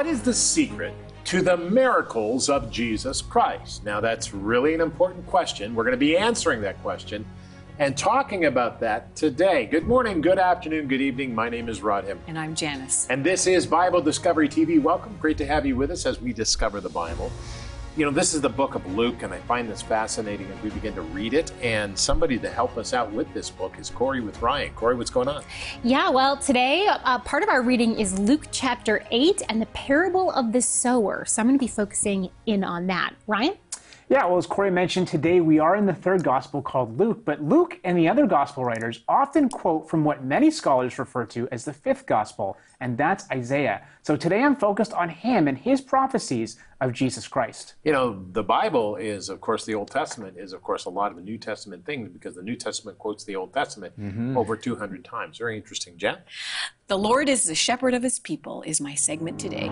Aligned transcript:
what 0.00 0.06
is 0.06 0.22
the 0.22 0.32
secret 0.32 0.94
to 1.24 1.42
the 1.42 1.58
miracles 1.58 2.48
of 2.48 2.70
Jesus 2.70 3.20
Christ? 3.20 3.84
Now, 3.84 4.00
that's 4.00 4.32
really 4.32 4.72
an 4.72 4.80
important 4.80 5.26
question. 5.26 5.74
We're 5.74 5.84
going 5.84 5.92
to 5.92 5.98
be 5.98 6.16
answering 6.16 6.62
that 6.62 6.80
question 6.80 7.26
and 7.78 7.94
talking 7.98 8.46
about 8.46 8.80
that 8.80 9.14
today. 9.14 9.66
Good 9.66 9.86
morning, 9.86 10.22
good 10.22 10.38
afternoon, 10.38 10.88
good 10.88 11.02
evening. 11.02 11.34
My 11.34 11.50
name 11.50 11.68
is 11.68 11.82
Rod 11.82 12.04
Him. 12.04 12.18
And 12.28 12.38
I'm 12.38 12.54
Janice. 12.54 13.08
And 13.10 13.22
this 13.22 13.46
is 13.46 13.66
Bible 13.66 14.00
Discovery 14.00 14.48
TV. 14.48 14.80
Welcome. 14.80 15.18
Great 15.20 15.36
to 15.36 15.44
have 15.44 15.66
you 15.66 15.76
with 15.76 15.90
us 15.90 16.06
as 16.06 16.18
we 16.18 16.32
discover 16.32 16.80
the 16.80 16.88
Bible 16.88 17.30
you 18.00 18.06
know, 18.06 18.12
this 18.12 18.32
is 18.32 18.40
the 18.40 18.48
book 18.48 18.76
of 18.76 18.94
Luke, 18.94 19.24
and 19.24 19.34
I 19.34 19.40
find 19.40 19.68
this 19.68 19.82
fascinating 19.82 20.50
as 20.50 20.62
we 20.62 20.70
begin 20.70 20.94
to 20.94 21.02
read 21.02 21.34
it. 21.34 21.52
And 21.60 21.98
somebody 21.98 22.38
to 22.38 22.48
help 22.48 22.78
us 22.78 22.94
out 22.94 23.12
with 23.12 23.30
this 23.34 23.50
book 23.50 23.78
is 23.78 23.90
Corey 23.90 24.22
with 24.22 24.40
Ryan. 24.40 24.72
Corey, 24.72 24.94
what's 24.94 25.10
going 25.10 25.28
on? 25.28 25.44
Yeah, 25.84 26.08
well, 26.08 26.34
today 26.38 26.86
uh, 26.88 27.18
part 27.18 27.42
of 27.42 27.50
our 27.50 27.60
reading 27.60 28.00
is 28.00 28.18
Luke 28.18 28.46
chapter 28.52 29.04
8 29.10 29.42
and 29.50 29.60
the 29.60 29.66
parable 29.66 30.30
of 30.30 30.50
the 30.52 30.62
sower. 30.62 31.26
So 31.26 31.42
I'm 31.42 31.48
going 31.48 31.58
to 31.58 31.62
be 31.62 31.68
focusing 31.68 32.30
in 32.46 32.64
on 32.64 32.86
that. 32.86 33.12
Ryan? 33.26 33.58
Yeah, 34.10 34.26
well, 34.26 34.38
as 34.38 34.46
Corey 34.48 34.72
mentioned, 34.72 35.06
today 35.06 35.40
we 35.40 35.60
are 35.60 35.76
in 35.76 35.86
the 35.86 35.94
third 35.94 36.24
gospel 36.24 36.62
called 36.62 36.98
Luke, 36.98 37.24
but 37.24 37.44
Luke 37.44 37.78
and 37.84 37.96
the 37.96 38.08
other 38.08 38.26
gospel 38.26 38.64
writers 38.64 39.04
often 39.08 39.48
quote 39.48 39.88
from 39.88 40.02
what 40.02 40.24
many 40.24 40.50
scholars 40.50 40.98
refer 40.98 41.24
to 41.26 41.48
as 41.52 41.64
the 41.64 41.72
fifth 41.72 42.06
gospel, 42.06 42.56
and 42.80 42.98
that's 42.98 43.30
Isaiah. 43.30 43.82
So 44.02 44.16
today 44.16 44.42
I'm 44.42 44.56
focused 44.56 44.92
on 44.94 45.10
him 45.10 45.46
and 45.46 45.56
his 45.56 45.80
prophecies 45.80 46.58
of 46.80 46.92
Jesus 46.92 47.28
Christ. 47.28 47.74
You 47.84 47.92
know, 47.92 48.26
the 48.32 48.42
Bible 48.42 48.96
is, 48.96 49.28
of 49.28 49.40
course, 49.40 49.64
the 49.64 49.76
Old 49.76 49.92
Testament 49.92 50.36
is, 50.36 50.52
of 50.52 50.60
course, 50.60 50.86
a 50.86 50.90
lot 50.90 51.12
of 51.12 51.16
the 51.16 51.22
New 51.22 51.38
Testament 51.38 51.86
things 51.86 52.08
because 52.08 52.34
the 52.34 52.42
New 52.42 52.56
Testament 52.56 52.98
quotes 52.98 53.22
the 53.22 53.36
Old 53.36 53.54
Testament 53.54 53.96
mm-hmm. 53.96 54.36
over 54.36 54.56
200 54.56 55.04
times. 55.04 55.38
Very 55.38 55.56
interesting. 55.56 55.96
Jen? 55.96 56.16
The 56.88 56.98
Lord 56.98 57.28
is 57.28 57.44
the 57.44 57.54
shepherd 57.54 57.94
of 57.94 58.02
his 58.02 58.18
people, 58.18 58.64
is 58.66 58.80
my 58.80 58.96
segment 58.96 59.38
today. 59.38 59.70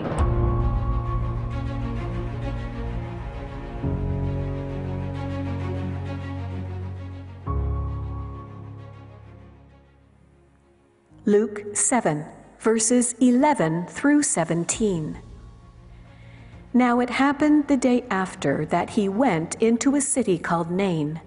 Luke 11.29 11.61
7, 11.75 12.25
verses 12.57 13.13
11 13.21 13.85
through 13.85 14.23
17. 14.23 15.19
Now 16.73 16.99
it 17.01 17.11
happened 17.11 17.67
the 17.67 17.77
day 17.77 18.03
after 18.09 18.65
that 18.65 18.89
he 18.89 19.07
went 19.07 19.53
into 19.61 19.95
a 19.95 20.01
city 20.01 20.39
called 20.39 20.71
Nain, 20.71 21.21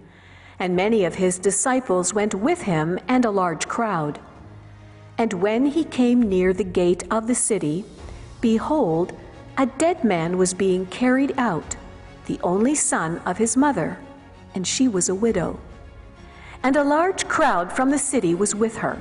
and 0.58 0.74
many 0.74 1.04
of 1.04 1.14
his 1.14 1.38
disciples 1.38 2.12
went 2.12 2.34
with 2.34 2.62
him 2.62 2.98
and 3.06 3.24
a 3.24 3.30
large 3.30 3.68
crowd. 3.68 4.18
And 5.18 5.34
when 5.34 5.66
he 5.66 5.84
came 5.84 6.20
near 6.20 6.52
the 6.52 6.64
gate 6.64 7.04
of 7.08 7.28
the 7.28 7.36
city, 7.36 7.84
behold, 8.40 9.16
a 9.56 9.66
dead 9.66 10.02
man 10.02 10.36
was 10.36 10.52
being 10.52 10.84
carried 10.86 11.32
out, 11.38 11.76
the 12.26 12.40
only 12.42 12.74
son 12.74 13.18
of 13.18 13.38
his 13.38 13.56
mother, 13.56 13.98
and 14.52 14.66
she 14.66 14.88
was 14.88 15.08
a 15.08 15.14
widow. 15.14 15.60
And 16.60 16.74
a 16.74 16.82
large 16.82 17.28
crowd 17.28 17.72
from 17.72 17.90
the 17.90 18.00
city 18.00 18.34
was 18.34 18.52
with 18.52 18.78
her. 18.78 19.00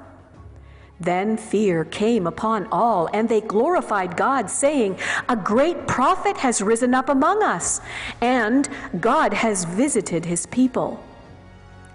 Then 1.01 1.35
fear 1.35 1.83
came 1.85 2.27
upon 2.27 2.67
all, 2.71 3.09
and 3.11 3.27
they 3.27 3.41
glorified 3.41 4.15
God, 4.15 4.51
saying, 4.51 4.99
A 5.27 5.35
great 5.35 5.87
prophet 5.87 6.37
has 6.37 6.61
risen 6.61 6.93
up 6.93 7.09
among 7.09 7.41
us, 7.41 7.81
and 8.21 8.69
God 8.99 9.33
has 9.33 9.65
visited 9.65 10.25
his 10.25 10.45
people. 10.45 11.03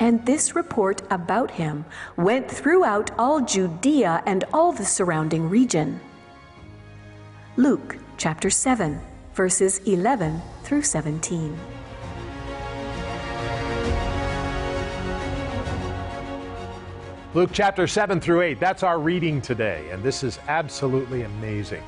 And 0.00 0.27
this 0.27 0.56
report 0.56 1.03
about 1.09 1.53
him 1.53 1.84
went 2.17 2.50
throughout 2.50 3.12
all 3.17 3.41
Judea 3.41 4.25
and 4.27 4.43
all 4.53 4.72
the 4.72 4.84
surrounding 4.84 5.49
region. 5.49 6.00
Luke 7.56 7.99
chapter 8.17 8.50
7, 8.50 9.00
verses 9.34 9.78
11 9.87 10.43
through 10.65 10.83
17. 10.83 11.56
Luke 17.36 17.50
chapter 17.52 17.86
7 17.86 18.19
through 18.19 18.41
8, 18.41 18.58
that's 18.58 18.82
our 18.82 18.98
reading 18.98 19.42
today, 19.42 19.91
and 19.91 20.02
this 20.02 20.22
is 20.22 20.38
absolutely 20.48 21.20
amazing. 21.20 21.82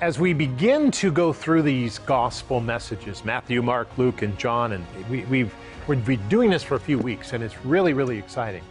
As 0.00 0.20
we 0.20 0.32
begin 0.32 0.92
to 0.92 1.10
go 1.10 1.32
through 1.32 1.62
these 1.62 1.98
gospel 1.98 2.60
messages, 2.60 3.24
Matthew, 3.24 3.62
Mark, 3.62 3.88
Luke, 3.98 4.22
and 4.22 4.38
John, 4.38 4.70
and 4.70 4.86
we, 5.10 5.24
we've, 5.24 5.52
we've 5.88 6.06
been 6.06 6.28
doing 6.28 6.50
this 6.50 6.62
for 6.62 6.76
a 6.76 6.80
few 6.80 7.00
weeks, 7.00 7.32
and 7.32 7.42
it's 7.42 7.64
really, 7.64 7.94
really 7.94 8.16
exciting. 8.16 8.62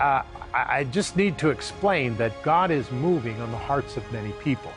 Uh, 0.00 0.24
I, 0.52 0.78
I 0.78 0.84
just 0.90 1.16
need 1.16 1.38
to 1.38 1.50
explain 1.50 2.16
that 2.16 2.42
God 2.42 2.72
is 2.72 2.90
moving 2.90 3.40
on 3.40 3.52
the 3.52 3.58
hearts 3.58 3.96
of 3.96 4.12
many 4.12 4.32
people. 4.42 4.72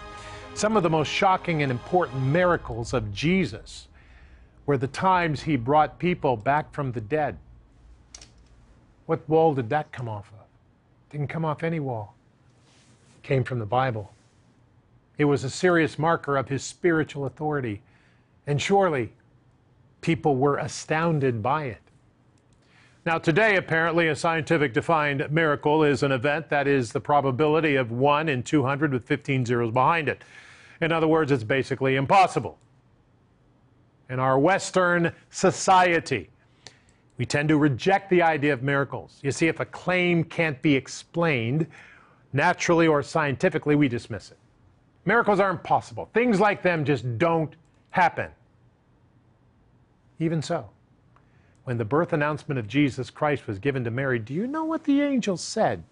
Some 0.54 0.78
of 0.78 0.84
the 0.84 0.92
most 0.92 1.08
shocking 1.08 1.64
and 1.64 1.72
important 1.72 2.22
miracles 2.22 2.94
of 2.94 3.12
Jesus 3.12 3.88
were 4.68 4.78
the 4.78 4.86
times 4.86 5.42
he 5.42 5.56
brought 5.56 5.98
people 5.98 6.38
back 6.38 6.72
from 6.72 6.92
the 6.92 7.02
dead. 7.02 7.40
What 9.06 9.28
wall 9.30 9.54
did 9.54 9.70
that 9.70 9.92
come 9.92 10.10
off 10.10 10.32
of? 10.34 10.46
Didn't 11.12 11.28
come 11.28 11.46
off 11.46 11.64
any 11.64 11.80
wall. 11.80 12.16
It 13.18 13.28
came 13.28 13.44
from 13.44 13.60
the 13.60 13.66
Bible. 13.66 14.12
It 15.18 15.26
was 15.26 15.44
a 15.44 15.50
serious 15.50 15.98
marker 15.98 16.38
of 16.38 16.50
his 16.50 16.64
spiritual 16.64 17.26
authority. 17.26 17.82
And 18.48 18.62
surely 18.62 19.14
people 20.02 20.36
were 20.36 20.58
astounded 20.58 21.42
by 21.42 21.66
it. 21.66 21.82
Now, 23.06 23.20
today, 23.20 23.56
apparently, 23.58 24.08
a 24.08 24.16
scientific 24.16 24.74
defined 24.74 25.28
miracle 25.30 25.84
is 25.84 26.02
an 26.02 26.12
event 26.12 26.50
that 26.50 26.68
is 26.68 26.92
the 26.92 27.00
probability 27.00 27.76
of 27.76 27.92
1 27.92 28.30
in 28.30 28.42
200 28.42 28.92
with 28.92 29.06
15 29.06 29.46
zeros 29.46 29.72
behind 29.72 30.10
it. 30.10 30.24
In 30.82 30.92
other 30.92 31.08
words, 31.08 31.32
it's 31.32 31.44
basically 31.44 31.98
impossible. 31.98 32.58
In 34.10 34.20
our 34.20 34.40
Western 34.40 35.12
society, 35.30 36.30
we 37.18 37.26
tend 37.26 37.50
to 37.50 37.58
reject 37.58 38.10
the 38.10 38.22
idea 38.22 38.54
of 38.54 38.62
miracles. 38.62 39.20
You 39.22 39.32
see, 39.32 39.48
if 39.48 39.60
a 39.60 39.66
claim 39.66 40.24
can't 40.24 40.62
be 40.62 40.76
explained 40.76 41.68
naturally 42.34 42.88
or 42.88 43.02
scientifically, 43.02 43.76
we 43.76 43.88
dismiss 43.88 44.32
it. 44.32 44.38
Miracles 45.06 45.40
are 45.40 45.50
impossible. 45.50 46.10
Things 46.14 46.40
like 46.40 46.62
them 46.62 46.84
just 46.84 47.18
don't 47.18 47.56
happen. 47.92 48.30
Even 50.20 50.42
so, 50.42 50.70
when 51.64 51.78
the 51.78 51.86
birth 51.86 52.14
announcement 52.14 52.60
of 52.60 52.68
Jesus 52.68 53.10
Christ 53.10 53.48
was 53.48 53.60
given 53.60 53.84
to 53.84 53.92
Mary, 53.92 54.20
do 54.20 54.34
you 54.34 54.48
know 54.48 54.66
what 54.66 54.84
the 54.84 55.02
angel 55.02 55.38
said? 55.38 55.84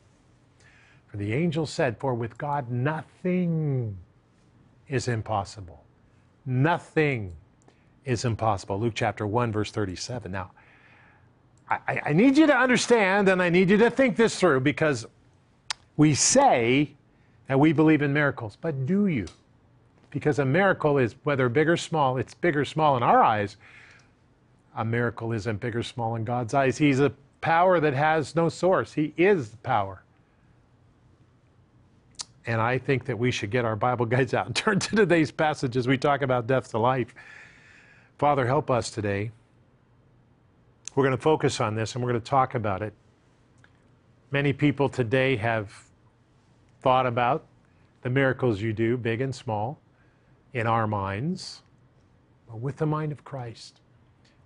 For 1.08 1.18
the 1.18 1.34
angel 1.34 1.66
said, 1.66 1.98
For 1.98 2.14
with 2.14 2.38
God 2.38 2.72
nothing 2.72 3.98
is 4.88 5.08
impossible. 5.08 5.84
Nothing 6.46 7.34
is 8.04 8.26
impossible. 8.26 8.80
Luke 8.80 8.94
chapter 8.96 9.26
1, 9.26 9.52
verse 9.52 9.72
37. 9.72 10.32
Now, 10.32 10.52
I, 11.70 12.02
I 12.06 12.14
need 12.14 12.38
you 12.38 12.48
to 12.48 12.56
understand 12.56 13.30
and 13.30 13.42
I 13.42 13.50
need 13.50 13.70
you 13.70 13.78
to 13.78 13.90
think 13.90 14.16
this 14.16 14.40
through 14.40 14.62
because 14.62 15.06
we 15.98 16.14
say 16.14 16.92
that 17.48 17.60
we 17.60 17.74
believe 17.74 18.02
in 18.02 18.14
miracles, 18.14 18.58
but 18.60 18.86
do 18.86 19.08
you? 19.08 19.28
Because 20.12 20.40
a 20.40 20.46
miracle 20.46 20.98
is, 20.98 21.16
whether 21.24 21.50
big 21.50 21.68
or 21.68 21.78
small, 21.78 22.18
it's 22.18 22.34
big 22.34 22.56
or 22.56 22.66
small 22.66 22.98
in 22.98 23.04
our 23.04 23.24
eyes. 23.24 23.58
A 24.76 24.86
miracle 24.86 25.32
isn't 25.32 25.60
big 25.60 25.76
or 25.76 25.84
small 25.84 26.16
in 26.16 26.24
God's 26.24 26.54
eyes. 26.54 26.78
He's 26.78 27.00
a 27.00 27.12
power 27.42 27.80
that 27.80 27.94
has 27.94 28.36
no 28.36 28.50
source, 28.50 28.94
He 28.94 29.14
is 29.18 29.50
the 29.50 29.58
power. 29.58 30.04
And 32.46 32.60
I 32.60 32.78
think 32.78 33.06
that 33.06 33.18
we 33.18 33.32
should 33.32 33.52
get 33.52 33.66
our 33.66 33.76
Bible 33.76 34.06
guides 34.06 34.34
out 34.34 34.48
and 34.48 34.56
turn 34.56 34.80
to 34.80 34.96
today's 34.96 35.32
passage 35.32 35.78
as 35.78 35.88
we 35.88 35.98
talk 35.98 36.22
about 36.22 36.48
death 36.48 36.70
to 36.72 36.78
life. 36.78 37.14
Father, 38.18 38.46
help 38.46 38.70
us 38.70 38.90
today. 38.90 39.32
We're 40.96 41.04
going 41.04 41.18
to 41.18 41.22
focus 41.22 41.60
on 41.60 41.74
this 41.74 41.96
and 41.96 42.04
we're 42.04 42.12
going 42.12 42.22
to 42.22 42.30
talk 42.30 42.54
about 42.54 42.84
it. 42.84 42.94
Many 44.30 44.54
people 44.54 44.90
today 44.90 45.36
have 45.38 45.74
thought 46.82 47.08
about 47.08 47.46
the 48.04 48.12
miracles 48.12 48.62
you 48.62 48.74
do, 48.74 48.96
big 48.98 49.22
and 49.22 49.34
small, 49.34 49.80
in 50.54 50.68
our 50.68 50.86
minds, 50.86 51.64
but 52.48 52.60
with 52.60 52.78
the 52.78 52.86
mind 52.86 53.12
of 53.12 53.24
Christ. 53.24 53.80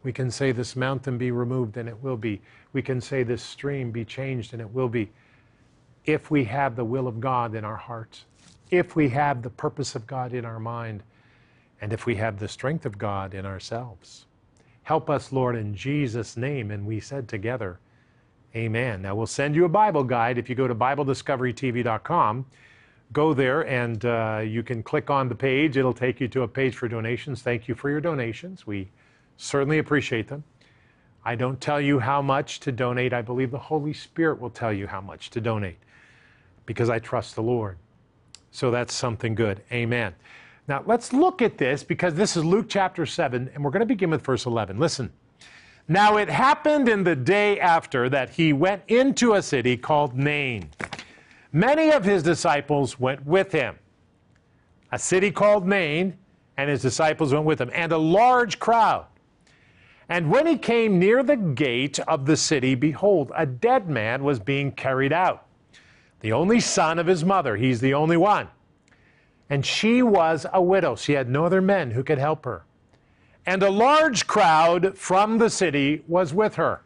We 0.04 0.14
can 0.14 0.32
say 0.32 0.54
this 0.54 0.78
mountain 0.78 1.18
be 1.18 1.32
removed 1.32 1.76
and 1.76 1.90
it 1.90 2.02
will 2.02 2.16
be. 2.16 2.42
We 2.72 2.82
can 2.82 3.02
say 3.02 3.24
this 3.24 3.44
stream 3.44 3.92
be 3.92 4.06
changed 4.06 4.54
and 4.54 4.62
it 4.62 4.70
will 4.70 4.88
be. 4.88 5.10
If 6.06 6.32
we 6.32 6.46
have 6.46 6.78
the 6.78 6.86
will 6.86 7.10
of 7.10 7.20
God 7.20 7.56
in 7.56 7.66
our 7.66 7.76
hearts, 7.76 8.24
if 8.72 8.96
we 8.96 9.10
have 9.10 9.42
the 9.42 9.50
purpose 9.50 9.96
of 9.96 10.08
God 10.08 10.34
in 10.34 10.46
our 10.46 10.60
mind, 10.60 11.04
and 11.82 11.92
if 11.92 12.06
we 12.06 12.16
have 12.16 12.40
the 12.40 12.48
strength 12.48 12.86
of 12.86 12.98
God 12.98 13.34
in 13.34 13.46
ourselves. 13.46 14.28
Help 14.88 15.10
us, 15.10 15.34
Lord, 15.34 15.58
in 15.58 15.76
Jesus' 15.76 16.38
name. 16.38 16.72
And 16.72 16.86
we 16.86 17.02
said 17.02 17.28
together, 17.28 17.78
Amen. 18.56 19.02
Now, 19.02 19.16
we'll 19.16 19.28
send 19.28 19.54
you 19.54 19.66
a 19.66 19.70
Bible 19.70 20.06
guide 20.06 20.38
if 20.38 20.48
you 20.48 20.56
go 20.56 20.66
to 20.66 20.74
BibleDiscoveryTV.com. 20.74 22.46
Go 23.12 23.34
there 23.34 23.68
and 23.68 24.06
uh, 24.06 24.44
you 24.46 24.64
can 24.64 24.82
click 24.82 25.10
on 25.10 25.28
the 25.28 25.36
page. 25.36 25.76
It'll 25.76 25.92
take 25.92 26.22
you 26.22 26.30
to 26.30 26.44
a 26.44 26.48
page 26.48 26.78
for 26.78 26.88
donations. 26.88 27.42
Thank 27.42 27.68
you 27.68 27.76
for 27.76 27.90
your 27.90 28.00
donations. 28.00 28.66
We 28.66 28.88
certainly 29.36 29.80
appreciate 29.80 30.30
them. 30.30 30.46
I 31.26 31.36
don't 31.36 31.60
tell 31.60 31.82
you 31.82 32.00
how 32.00 32.22
much 32.22 32.62
to 32.62 32.72
donate. 32.72 33.12
I 33.12 33.22
believe 33.22 33.52
the 33.52 33.60
Holy 33.60 33.92
Spirit 33.92 34.40
will 34.40 34.50
tell 34.50 34.72
you 34.72 34.88
how 34.88 35.02
much 35.02 35.32
to 35.32 35.42
donate 35.42 35.80
because 36.66 36.90
I 36.90 37.00
trust 37.00 37.36
the 37.36 37.44
Lord. 37.44 37.78
So 38.52 38.72
that's 38.72 38.94
something 38.94 39.36
good. 39.36 39.64
Amen. 39.70 40.16
Now 40.68 40.84
let's 40.86 41.14
look 41.14 41.42
at 41.42 41.58
this 41.58 41.84
because 41.84 42.14
this 42.14 42.36
is 42.36 42.44
Luke 42.44 42.66
chapter 42.68 43.06
7, 43.06 43.50
and 43.54 43.64
we're 43.64 43.72
going 43.72 43.80
to 43.80 43.86
begin 43.86 44.10
with 44.10 44.22
verse 44.22 44.46
11. 44.46 44.78
Listen. 44.78 45.12
Now 45.88 46.18
it 46.18 46.28
happened 46.28 46.90
in 46.90 47.06
the 47.06 47.16
day 47.16 47.60
after 47.62 48.10
that 48.10 48.32
he 48.32 48.52
went 48.52 48.84
into 48.90 49.36
a 49.36 49.42
city 49.42 49.78
called 49.78 50.18
Nain. 50.18 50.70
Many 51.54 51.92
of 51.92 52.04
his 52.04 52.24
disciples 52.24 53.00
went 53.00 53.26
with 53.26 53.54
him. 53.54 53.80
A 54.92 55.00
city 55.00 55.32
called 55.32 55.66
Nain, 55.66 56.18
and 56.58 56.70
his 56.70 56.82
disciples 56.82 57.34
went 57.34 57.46
with 57.46 57.62
him, 57.62 57.70
and 57.74 57.94
a 57.94 57.98
large 57.98 58.60
crowd. 58.60 59.06
And 60.10 60.30
when 60.30 60.46
he 60.46 60.58
came 60.58 61.00
near 61.00 61.24
the 61.24 61.38
gate 61.38 62.00
of 62.00 62.26
the 62.26 62.36
city, 62.36 62.76
behold, 62.76 63.32
a 63.36 63.46
dead 63.46 63.90
man 63.90 64.26
was 64.26 64.40
being 64.40 64.74
carried 64.74 65.14
out, 65.14 65.46
the 66.20 66.34
only 66.34 66.60
son 66.60 67.00
of 67.00 67.08
his 67.08 67.24
mother. 67.24 67.56
He's 67.56 67.80
the 67.80 67.94
only 67.94 68.18
one. 68.18 68.50
And 69.50 69.66
she 69.66 70.04
was 70.04 70.46
a 70.52 70.62
widow. 70.62 70.96
She 70.96 71.14
had 71.14 71.30
no 71.30 71.46
other 71.46 71.62
men 71.62 71.92
who 71.92 72.04
could 72.04 72.18
help 72.18 72.46
her. 72.46 72.64
And 73.46 73.64
a 73.64 73.70
large 73.70 74.28
crowd 74.28 74.98
from 74.98 75.38
the 75.38 75.50
city 75.50 76.04
was 76.08 76.34
with 76.34 76.56
her. 76.56 76.82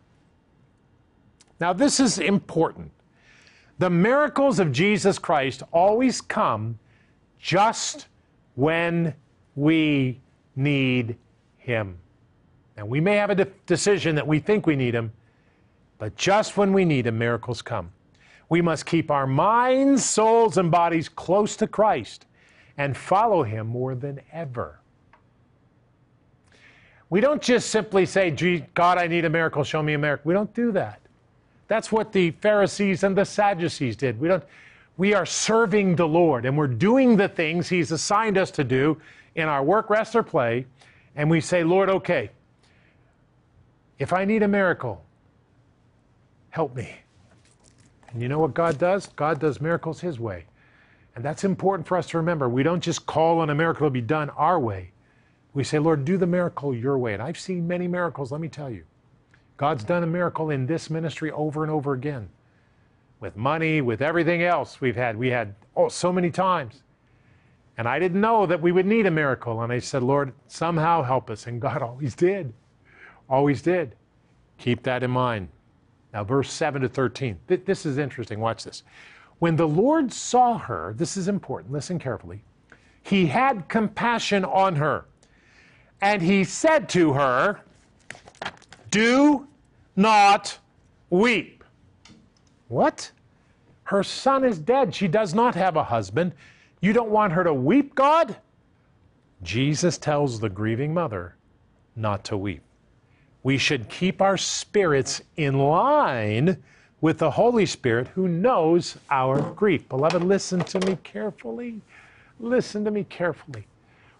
Now, 1.60 1.74
this 1.74 2.00
is 2.00 2.20
important. 2.20 2.92
The 3.80 3.90
miracles 3.90 4.60
of 4.60 4.72
Jesus 4.72 5.18
Christ 5.18 5.64
always 5.72 6.22
come 6.22 6.78
just 7.40 8.08
when 8.56 9.16
we 9.56 10.20
need 10.56 11.18
Him. 11.58 11.98
And 12.78 12.88
we 12.88 13.00
may 13.00 13.16
have 13.16 13.32
a 13.32 13.36
de- 13.36 13.48
decision 13.66 14.16
that 14.16 14.28
we 14.28 14.40
think 14.40 14.68
we 14.68 14.76
need 14.76 14.94
Him, 14.94 15.12
but 15.98 16.16
just 16.16 16.58
when 16.58 16.74
we 16.74 16.86
need 16.86 17.08
Him, 17.08 17.18
miracles 17.18 17.64
come. 17.64 17.92
We 18.50 18.62
must 18.62 18.86
keep 18.86 19.10
our 19.10 19.26
minds, 19.26 20.06
souls, 20.06 20.58
and 20.58 20.70
bodies 20.70 21.10
close 21.10 21.56
to 21.58 21.68
Christ 21.68 22.26
and 22.78 22.96
follow 22.96 23.44
Him 23.44 23.68
more 23.68 23.96
than 23.96 24.22
ever. 24.32 24.80
We 27.10 27.20
don't 27.20 27.42
just 27.42 27.70
simply 27.70 28.06
say, 28.06 28.32
God, 28.74 28.98
I 28.98 29.08
need 29.08 29.26
a 29.26 29.30
miracle, 29.30 29.64
show 29.64 29.84
me 29.84 29.94
a 29.94 29.98
miracle. 29.98 30.30
We 30.30 30.34
don't 30.34 30.54
do 30.54 30.72
that. 30.72 31.02
That's 31.68 31.92
what 31.92 32.12
the 32.12 32.32
Pharisees 32.32 33.04
and 33.04 33.18
the 33.18 33.26
Sadducees 33.26 33.96
did. 33.96 34.20
We 34.20 34.28
don't 34.28 34.44
we 34.98 35.14
are 35.14 35.26
serving 35.26 35.96
the 35.96 36.08
Lord 36.08 36.46
and 36.46 36.58
we're 36.58 36.68
doing 36.68 37.18
the 37.18 37.28
things 37.28 37.68
He's 37.68 37.92
assigned 37.92 38.38
us 38.38 38.52
to 38.52 38.64
do 38.64 39.02
in 39.36 39.48
our 39.48 39.64
work, 39.64 39.90
rest, 39.90 40.16
or 40.16 40.24
play. 40.24 40.66
And 41.16 41.30
we 41.30 41.42
say, 41.42 41.64
Lord, 41.64 41.90
okay, 41.90 42.30
if 44.00 44.14
I 44.14 44.26
need 44.26 44.44
a 44.44 44.48
miracle, 44.48 45.04
help 46.50 46.76
me. 46.76 46.94
And 48.10 48.22
you 48.22 48.28
know 48.28 48.40
what 48.40 48.54
God 48.54 48.78
does? 48.78 49.08
God 49.08 49.40
does 49.40 49.62
miracles 49.62 50.00
His 50.02 50.20
way. 50.20 50.46
And 51.16 51.26
that's 51.26 51.44
important 51.44 51.88
for 51.88 51.98
us 51.98 52.08
to 52.08 52.18
remember. 52.18 52.48
We 52.48 52.64
don't 52.64 52.82
just 52.82 53.06
call 53.06 53.40
on 53.40 53.50
a 53.50 53.56
miracle 53.56 53.88
to 53.88 53.92
be 53.92 54.02
done 54.02 54.30
our 54.32 54.60
way. 54.60 54.92
We 55.54 55.64
say, 55.64 55.80
Lord, 55.80 56.06
do 56.06 56.18
the 56.18 56.28
miracle 56.28 56.74
your 56.74 56.98
way. 56.98 57.14
And 57.14 57.22
I've 57.22 57.40
seen 57.40 57.68
many 57.68 57.88
miracles, 57.88 58.32
let 58.32 58.40
me 58.40 58.48
tell 58.48 58.70
you. 58.70 58.84
God's 59.58 59.84
done 59.84 60.04
a 60.04 60.08
miracle 60.08 60.50
in 60.50 60.66
this 60.66 60.90
ministry 60.90 61.30
over 61.32 61.64
and 61.64 61.72
over 61.72 61.94
again. 61.94 62.30
With 63.20 63.36
money, 63.36 63.82
with 63.82 64.02
everything 64.02 64.42
else 64.42 64.82
we've 64.82 64.96
had. 64.96 65.18
We 65.18 65.30
had 65.30 65.54
oh, 65.76 65.90
so 65.90 66.12
many 66.12 66.32
times. 66.32 66.82
And 67.78 67.88
I 67.88 68.00
didn't 68.00 68.22
know 68.22 68.46
that 68.46 68.62
we 68.62 68.72
would 68.72 68.86
need 68.86 69.06
a 69.06 69.12
miracle. 69.12 69.62
And 69.62 69.72
I 69.72 69.80
said, 69.80 70.04
Lord, 70.04 70.34
somehow 70.48 71.04
help 71.04 71.30
us. 71.30 71.48
And 71.48 71.62
God 71.62 71.82
always 71.82 72.16
did. 72.16 72.54
Always 73.30 73.62
did. 73.62 73.96
Keep 74.58 74.84
that 74.84 75.04
in 75.04 75.12
mind. 75.12 75.50
Now, 76.14 76.24
verse 76.24 76.52
7 76.52 76.82
to 76.82 76.90
13. 76.90 77.40
This 77.48 77.86
is 77.86 77.98
interesting. 77.98 78.40
Watch 78.40 78.64
this. 78.64 78.84
When 79.42 79.56
the 79.56 79.68
Lord 79.68 80.14
saw 80.14 80.60
her, 80.60 80.94
this 80.96 81.18
is 81.18 81.28
important, 81.28 81.74
listen 81.74 81.98
carefully, 81.98 82.44
he 83.02 83.26
had 83.26 83.68
compassion 83.70 84.46
on 84.46 84.76
her. 84.76 85.06
And 86.00 86.22
he 86.22 86.44
said 86.44 86.88
to 86.90 87.14
her, 87.14 87.62
Do 88.92 89.48
not 89.96 90.60
weep. 91.10 91.64
What? 92.68 93.10
Her 93.86 94.04
son 94.04 94.44
is 94.46 94.60
dead. 94.60 94.94
She 94.94 95.08
does 95.08 95.34
not 95.34 95.56
have 95.56 95.76
a 95.76 95.86
husband. 95.86 96.34
You 96.80 96.94
don't 96.94 97.10
want 97.10 97.34
her 97.34 97.44
to 97.44 97.52
weep, 97.52 97.96
God? 97.96 98.38
Jesus 99.42 99.98
tells 99.98 100.40
the 100.40 100.50
grieving 100.50 100.94
mother 100.94 101.36
not 101.96 102.24
to 102.26 102.38
weep. 102.38 102.62
We 103.42 103.58
should 103.58 103.90
keep 103.90 104.22
our 104.22 104.38
spirits 104.38 105.24
in 105.36 105.58
line 105.58 106.62
with 107.02 107.18
the 107.18 107.32
Holy 107.32 107.66
Spirit 107.66 108.10
who 108.10 108.28
knows 108.28 108.98
our 109.10 109.42
grief. 109.42 109.90
Beloved, 109.90 110.24
listen 110.24 110.64
to 110.66 110.80
me 110.86 110.98
carefully. 111.04 111.82
Listen 112.40 112.86
to 112.86 112.92
me 112.92 113.04
carefully. 113.04 113.66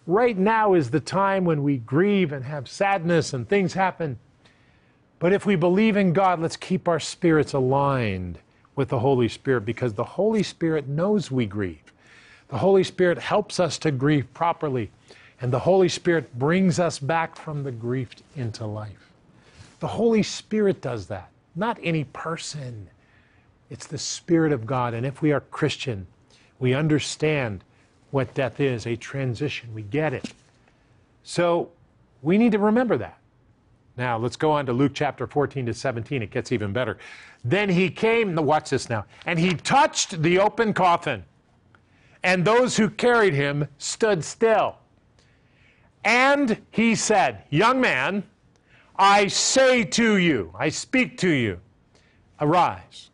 Right 0.08 0.36
now 0.36 0.74
is 0.74 0.90
the 0.90 1.00
time 1.00 1.46
when 1.46 1.62
we 1.62 1.78
grieve 1.78 2.32
and 2.32 2.44
have 2.44 2.68
sadness 2.68 3.34
and 3.34 3.48
things 3.48 3.74
happen. 3.74 4.18
But 5.20 5.32
if 5.32 5.46
we 5.46 5.56
believe 5.56 5.96
in 5.96 6.14
God, 6.14 6.40
let's 6.40 6.58
keep 6.58 6.88
our 6.88 7.00
spirits 7.00 7.54
aligned 7.54 8.40
with 8.76 8.90
the 8.90 9.00
Holy 9.00 9.28
Spirit 9.28 9.64
because 9.64 9.94
the 9.94 10.04
Holy 10.04 10.42
Spirit 10.42 10.88
knows 10.88 11.30
we 11.30 11.46
grieve. 11.46 11.94
The 12.48 12.58
Holy 12.58 12.84
Spirit 12.84 13.20
helps 13.20 13.60
us 13.60 13.78
to 13.80 13.92
grieve 13.92 14.34
properly, 14.34 14.90
and 15.40 15.54
the 15.54 15.60
Holy 15.60 15.88
Spirit 15.88 16.38
brings 16.40 16.80
us 16.80 16.98
back 16.98 17.36
from 17.36 17.64
the 17.64 17.72
grief 17.72 18.10
into 18.36 18.66
life. 18.66 19.12
The 19.80 19.88
Holy 19.88 20.24
Spirit 20.24 20.82
does 20.82 21.06
that 21.08 21.31
not 21.56 21.80
any 21.82 22.04
person. 22.06 22.90
It's 23.70 23.88
the 23.88 23.98
Spirit 23.98 24.52
of 24.52 24.66
God. 24.66 24.94
And 24.94 25.06
if 25.06 25.22
we 25.22 25.32
are 25.32 25.42
Christian, 25.42 26.08
we 26.60 26.74
understand 26.74 27.64
what 28.12 28.34
death 28.34 28.60
is 28.60 28.86
a 28.86 28.96
transition. 28.96 29.74
We 29.74 29.84
get 29.84 30.14
it. 30.14 30.34
So 31.24 31.72
we 32.22 32.38
need 32.38 32.52
to 32.52 32.60
remember 32.60 32.98
that. 32.98 33.18
Now, 33.98 34.18
let's 34.18 34.36
go 34.36 34.52
on 34.52 34.66
to 34.68 34.74
Luke 34.74 34.94
chapter 34.94 35.28
14 35.28 35.66
to 35.66 35.74
17. 35.74 36.22
It 36.24 36.32
gets 36.32 36.52
even 36.52 36.72
better. 36.72 36.98
Then 37.44 37.70
he 37.70 37.90
came, 37.90 38.36
watch 38.36 38.70
this 38.70 38.90
now, 38.90 39.06
and 39.26 39.38
he 39.38 39.54
touched 39.54 40.22
the 40.22 40.40
open 40.40 40.74
coffin, 40.74 41.24
and 42.24 42.46
those 42.46 42.78
who 42.78 42.90
carried 42.90 43.34
him 43.34 43.68
stood 43.78 44.24
still. 44.24 44.78
And 46.04 46.62
he 46.72 46.96
said, 46.96 47.44
Young 47.50 47.82
man, 47.82 48.24
I 49.02 49.26
say 49.30 49.84
to 49.84 50.18
you, 50.18 50.54
I 50.56 50.70
speak 50.70 51.18
to 51.18 51.28
you, 51.28 51.60
arise. 52.40 53.10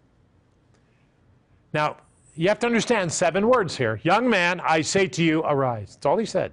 Now, 1.72 1.96
you 2.36 2.50
have 2.50 2.60
to 2.60 2.68
understand 2.68 3.10
seven 3.10 3.48
words 3.48 3.78
here. 3.78 4.02
Young 4.04 4.30
man, 4.30 4.60
I 4.60 4.82
say 4.82 5.08
to 5.08 5.24
you, 5.24 5.44
arise. 5.44 5.96
That's 5.96 6.06
all 6.06 6.18
he 6.18 6.26
said. 6.26 6.52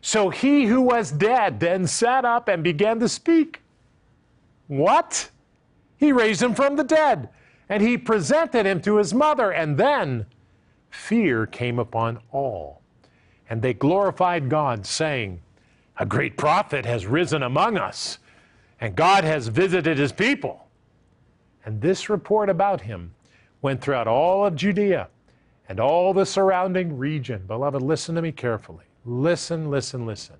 So 0.00 0.30
he 0.30 0.66
who 0.66 0.80
was 0.80 1.10
dead 1.10 1.58
then 1.58 1.88
sat 1.88 2.24
up 2.24 2.46
and 2.46 2.62
began 2.62 3.00
to 3.00 3.08
speak. 3.08 3.62
What? 4.68 5.28
He 5.98 6.12
raised 6.12 6.40
him 6.40 6.54
from 6.54 6.76
the 6.76 6.84
dead, 6.84 7.30
and 7.68 7.82
he 7.82 7.98
presented 7.98 8.64
him 8.64 8.80
to 8.82 8.98
his 8.98 9.12
mother, 9.12 9.50
and 9.50 9.76
then 9.76 10.24
fear 10.88 11.46
came 11.46 11.80
upon 11.80 12.20
all. 12.30 12.80
And 13.48 13.60
they 13.60 13.74
glorified 13.74 14.48
God, 14.48 14.86
saying, 14.86 15.42
a 16.00 16.06
great 16.06 16.38
prophet 16.38 16.86
has 16.86 17.06
risen 17.06 17.42
among 17.42 17.76
us, 17.76 18.18
and 18.80 18.96
God 18.96 19.22
has 19.22 19.48
visited 19.48 19.98
his 19.98 20.12
people. 20.12 20.66
And 21.66 21.78
this 21.78 22.08
report 22.08 22.48
about 22.48 22.80
him 22.80 23.12
went 23.60 23.82
throughout 23.82 24.08
all 24.08 24.46
of 24.46 24.56
Judea 24.56 25.08
and 25.68 25.78
all 25.78 26.14
the 26.14 26.24
surrounding 26.24 26.96
region. 26.96 27.44
Beloved, 27.46 27.82
listen 27.82 28.14
to 28.14 28.22
me 28.22 28.32
carefully. 28.32 28.86
Listen, 29.04 29.70
listen, 29.70 30.06
listen. 30.06 30.36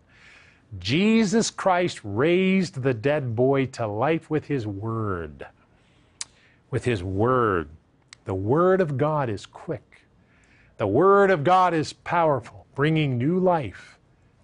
Jesus 0.79 1.51
Christ 1.51 2.01
raised 2.05 2.83
the 2.83 2.95
dead 2.95 3.37
boy 3.37 3.67
to 3.67 3.87
life 3.87 4.31
with 4.31 4.47
his 4.47 4.67
word. 4.67 5.47
With 6.71 6.87
his 6.87 7.03
word. 7.03 7.69
The 8.25 8.35
word 8.35 8.81
of 8.81 8.97
God 8.97 9.29
is 9.29 9.45
quick. 9.45 10.07
The 10.79 10.87
word 10.87 11.31
of 11.31 11.45
God 11.45 11.75
is 11.75 11.93
powerful, 11.93 12.65
bringing 12.75 13.19
new 13.19 13.39
life 13.39 13.99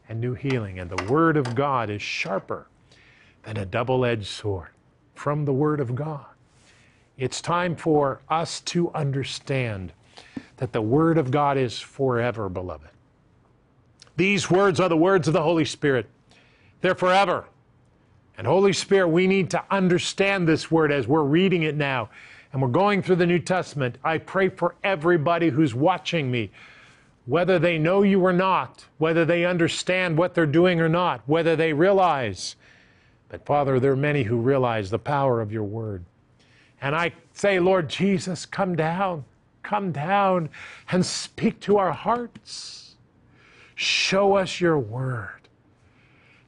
and 0.08 0.20
new 0.20 0.34
healing. 0.34 0.78
And 0.78 0.90
the 0.90 1.12
Word 1.12 1.36
of 1.36 1.54
God 1.54 1.90
is 1.90 2.02
sharper 2.02 2.66
than 3.42 3.56
a 3.56 3.66
double 3.66 4.04
edged 4.04 4.26
sword 4.26 4.68
from 5.14 5.44
the 5.44 5.52
Word 5.52 5.80
of 5.80 5.94
God. 5.94 6.26
It's 7.16 7.40
time 7.40 7.76
for 7.76 8.20
us 8.28 8.60
to 8.62 8.90
understand 8.92 9.92
that 10.58 10.72
the 10.72 10.82
Word 10.82 11.18
of 11.18 11.30
God 11.30 11.56
is 11.56 11.78
forever, 11.78 12.48
beloved. 12.48 12.90
These 14.16 14.50
words 14.50 14.80
are 14.80 14.88
the 14.88 14.96
words 14.96 15.28
of 15.28 15.34
the 15.34 15.42
Holy 15.42 15.64
Spirit. 15.64 16.06
They're 16.80 16.94
forever. 16.94 17.46
And 18.38 18.46
Holy 18.46 18.72
Spirit, 18.72 19.08
we 19.08 19.26
need 19.26 19.50
to 19.50 19.64
understand 19.70 20.46
this 20.46 20.70
word 20.70 20.92
as 20.92 21.08
we're 21.08 21.22
reading 21.22 21.62
it 21.62 21.74
now 21.74 22.10
and 22.52 22.62
we're 22.62 22.68
going 22.68 23.02
through 23.02 23.16
the 23.16 23.26
New 23.26 23.38
Testament. 23.38 23.98
I 24.04 24.18
pray 24.18 24.48
for 24.48 24.74
everybody 24.84 25.50
who's 25.50 25.74
watching 25.74 26.30
me, 26.30 26.50
whether 27.26 27.58
they 27.58 27.76
know 27.76 28.02
you 28.02 28.24
or 28.24 28.32
not, 28.32 28.86
whether 28.98 29.24
they 29.24 29.44
understand 29.44 30.16
what 30.16 30.34
they're 30.34 30.46
doing 30.46 30.80
or 30.80 30.88
not, 30.88 31.20
whether 31.26 31.56
they 31.56 31.72
realize. 31.72 32.56
But 33.28 33.44
Father, 33.44 33.78
there 33.80 33.92
are 33.92 33.96
many 33.96 34.22
who 34.22 34.36
realize 34.36 34.90
the 34.90 34.98
power 34.98 35.40
of 35.40 35.52
your 35.52 35.64
word. 35.64 36.04
And 36.80 36.94
I 36.94 37.12
say, 37.32 37.58
Lord 37.58 37.88
Jesus, 37.88 38.46
come 38.46 38.76
down, 38.76 39.24
come 39.62 39.90
down 39.90 40.48
and 40.90 41.04
speak 41.04 41.58
to 41.60 41.78
our 41.78 41.92
hearts. 41.92 42.94
Show 43.74 44.34
us 44.34 44.60
your 44.60 44.78
word. 44.78 45.48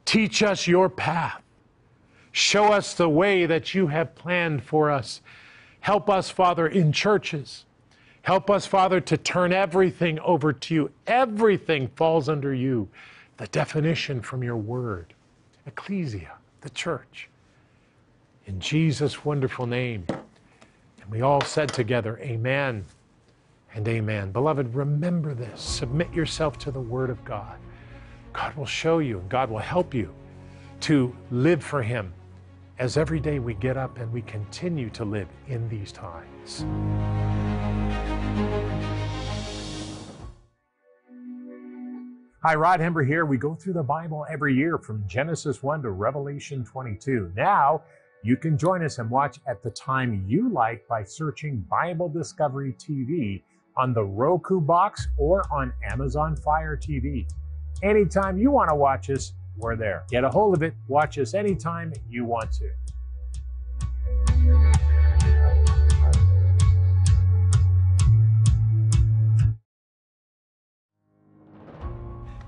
Teach 0.04 0.42
us 0.42 0.66
your 0.66 0.88
path. 0.88 1.42
Show 2.30 2.72
us 2.72 2.94
the 2.94 3.08
way 3.08 3.46
that 3.46 3.74
you 3.74 3.88
have 3.88 4.14
planned 4.14 4.62
for 4.62 4.90
us. 4.90 5.20
Help 5.80 6.08
us, 6.08 6.30
Father, 6.30 6.66
in 6.66 6.92
churches. 6.92 7.64
Help 8.28 8.50
us, 8.50 8.66
Father, 8.66 9.00
to 9.00 9.16
turn 9.16 9.54
everything 9.54 10.18
over 10.18 10.52
to 10.52 10.74
you. 10.74 10.90
Everything 11.06 11.88
falls 11.96 12.28
under 12.28 12.52
you. 12.52 12.86
The 13.38 13.46
definition 13.46 14.20
from 14.20 14.42
your 14.42 14.58
word. 14.58 15.14
Ecclesia, 15.64 16.32
the 16.60 16.68
church. 16.68 17.30
In 18.44 18.60
Jesus' 18.60 19.24
wonderful 19.24 19.66
name. 19.66 20.04
And 20.10 21.10
we 21.10 21.22
all 21.22 21.40
said 21.40 21.70
together, 21.70 22.18
Amen 22.18 22.84
and 23.72 23.88
Amen. 23.88 24.30
Beloved, 24.30 24.74
remember 24.74 25.32
this. 25.32 25.62
Submit 25.62 26.12
yourself 26.12 26.58
to 26.58 26.70
the 26.70 26.78
Word 26.78 27.08
of 27.08 27.24
God. 27.24 27.56
God 28.34 28.54
will 28.56 28.66
show 28.66 28.98
you, 28.98 29.20
and 29.20 29.28
God 29.30 29.48
will 29.48 29.56
help 29.56 29.94
you 29.94 30.14
to 30.80 31.16
live 31.30 31.64
for 31.64 31.82
Him 31.82 32.12
as 32.78 32.98
every 32.98 33.20
day 33.20 33.38
we 33.38 33.54
get 33.54 33.78
up 33.78 33.96
and 33.96 34.12
we 34.12 34.20
continue 34.20 34.90
to 34.90 35.06
live 35.06 35.28
in 35.46 35.66
these 35.70 35.92
times. 35.92 36.66
Hi, 42.44 42.54
Rod 42.54 42.78
Hembree 42.78 43.04
here. 43.04 43.26
We 43.26 43.36
go 43.36 43.56
through 43.56 43.72
the 43.72 43.82
Bible 43.82 44.24
every 44.30 44.54
year 44.54 44.78
from 44.78 45.02
Genesis 45.08 45.60
1 45.60 45.82
to 45.82 45.90
Revelation 45.90 46.64
22. 46.64 47.32
Now, 47.34 47.82
you 48.22 48.36
can 48.36 48.56
join 48.56 48.84
us 48.84 48.98
and 49.00 49.10
watch 49.10 49.40
at 49.48 49.60
the 49.60 49.70
time 49.70 50.24
you 50.24 50.48
like 50.48 50.86
by 50.86 51.02
searching 51.02 51.66
Bible 51.68 52.08
Discovery 52.08 52.76
TV 52.78 53.42
on 53.76 53.92
the 53.92 54.04
Roku 54.04 54.60
box 54.60 55.08
or 55.16 55.42
on 55.50 55.72
Amazon 55.90 56.36
Fire 56.36 56.76
TV. 56.76 57.28
Anytime 57.82 58.38
you 58.38 58.52
want 58.52 58.70
to 58.70 58.76
watch 58.76 59.10
us, 59.10 59.32
we're 59.56 59.74
there. 59.74 60.04
Get 60.08 60.22
a 60.22 60.30
hold 60.30 60.54
of 60.54 60.62
it. 60.62 60.74
Watch 60.86 61.18
us 61.18 61.34
anytime 61.34 61.92
you 62.08 62.24
want 62.24 62.52
to. 62.52 62.70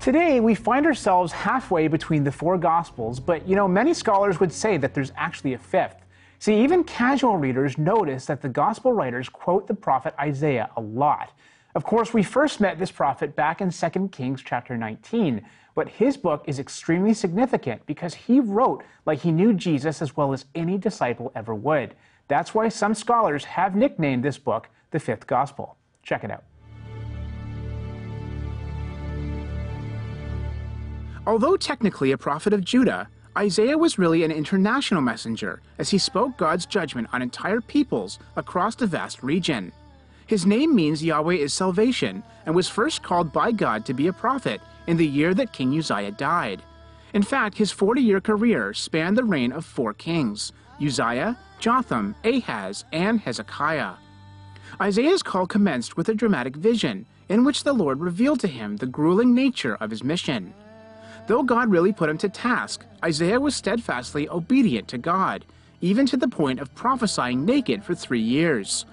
Today, 0.01 0.39
we 0.39 0.55
find 0.55 0.87
ourselves 0.87 1.31
halfway 1.31 1.87
between 1.87 2.23
the 2.23 2.31
four 2.31 2.57
Gospels, 2.57 3.19
but 3.19 3.47
you 3.47 3.55
know, 3.55 3.67
many 3.67 3.93
scholars 3.93 4.39
would 4.39 4.51
say 4.51 4.75
that 4.77 4.95
there's 4.95 5.11
actually 5.15 5.53
a 5.53 5.59
fifth. 5.59 5.97
See, 6.39 6.63
even 6.63 6.83
casual 6.83 7.37
readers 7.37 7.77
notice 7.77 8.25
that 8.25 8.41
the 8.41 8.49
Gospel 8.49 8.93
writers 8.93 9.29
quote 9.29 9.67
the 9.67 9.75
prophet 9.75 10.15
Isaiah 10.19 10.71
a 10.75 10.81
lot. 10.81 11.37
Of 11.75 11.83
course, 11.83 12.15
we 12.15 12.23
first 12.23 12.59
met 12.59 12.79
this 12.79 12.89
prophet 12.89 13.35
back 13.35 13.61
in 13.61 13.69
2 13.69 14.09
Kings 14.11 14.41
chapter 14.43 14.75
19, 14.75 15.45
but 15.75 15.87
his 15.87 16.17
book 16.17 16.45
is 16.47 16.57
extremely 16.57 17.13
significant 17.13 17.85
because 17.85 18.15
he 18.15 18.39
wrote 18.39 18.83
like 19.05 19.19
he 19.19 19.31
knew 19.31 19.53
Jesus 19.53 20.01
as 20.01 20.17
well 20.17 20.33
as 20.33 20.45
any 20.55 20.79
disciple 20.79 21.31
ever 21.35 21.53
would. 21.53 21.93
That's 22.27 22.55
why 22.55 22.69
some 22.69 22.95
scholars 22.95 23.45
have 23.45 23.75
nicknamed 23.75 24.23
this 24.23 24.39
book 24.39 24.67
the 24.89 24.99
Fifth 24.99 25.27
Gospel. 25.27 25.77
Check 26.01 26.23
it 26.23 26.31
out. 26.31 26.43
Although 31.27 31.55
technically 31.55 32.11
a 32.11 32.17
prophet 32.17 32.51
of 32.51 32.65
Judah, 32.65 33.07
Isaiah 33.37 33.77
was 33.77 33.99
really 33.99 34.23
an 34.23 34.31
international 34.31 35.01
messenger 35.01 35.61
as 35.77 35.89
he 35.89 35.97
spoke 35.97 36.35
God's 36.37 36.65
judgment 36.65 37.07
on 37.13 37.21
entire 37.21 37.61
peoples 37.61 38.17
across 38.35 38.75
the 38.75 38.87
vast 38.87 39.21
region. 39.21 39.71
His 40.25 40.45
name 40.45 40.75
means 40.75 41.03
Yahweh 41.03 41.35
is 41.35 41.53
salvation 41.53 42.23
and 42.45 42.55
was 42.55 42.67
first 42.67 43.03
called 43.03 43.31
by 43.31 43.51
God 43.51 43.85
to 43.85 43.93
be 43.93 44.07
a 44.07 44.13
prophet 44.13 44.61
in 44.87 44.97
the 44.97 45.07
year 45.07 45.33
that 45.35 45.53
King 45.53 45.77
Uzziah 45.77 46.11
died. 46.11 46.63
In 47.13 47.21
fact, 47.21 47.57
his 47.57 47.71
40 47.71 48.01
year 48.01 48.19
career 48.19 48.73
spanned 48.73 49.17
the 49.17 49.23
reign 49.23 49.51
of 49.51 49.63
four 49.63 49.93
kings 49.93 50.51
Uzziah, 50.81 51.37
Jotham, 51.59 52.15
Ahaz, 52.23 52.85
and 52.91 53.19
Hezekiah. 53.19 53.93
Isaiah's 54.81 55.21
call 55.21 55.45
commenced 55.45 55.95
with 55.95 56.09
a 56.09 56.15
dramatic 56.15 56.55
vision 56.55 57.05
in 57.29 57.43
which 57.43 57.63
the 57.63 57.73
Lord 57.73 57.99
revealed 57.99 58.39
to 58.39 58.47
him 58.47 58.77
the 58.77 58.87
grueling 58.87 59.35
nature 59.35 59.75
of 59.75 59.91
his 59.91 60.03
mission. 60.03 60.53
Though 61.31 61.43
God 61.43 61.71
really 61.71 61.93
put 61.93 62.09
him 62.09 62.17
to 62.17 62.27
task, 62.27 62.83
Isaiah 63.05 63.39
was 63.39 63.55
steadfastly 63.55 64.27
obedient 64.27 64.89
to 64.89 64.97
God, 64.97 65.45
even 65.79 66.05
to 66.07 66.17
the 66.17 66.27
point 66.27 66.59
of 66.59 66.75
prophesying 66.75 67.45
naked 67.45 67.85
for 67.85 67.95
three 67.95 68.19
years. 68.19 68.85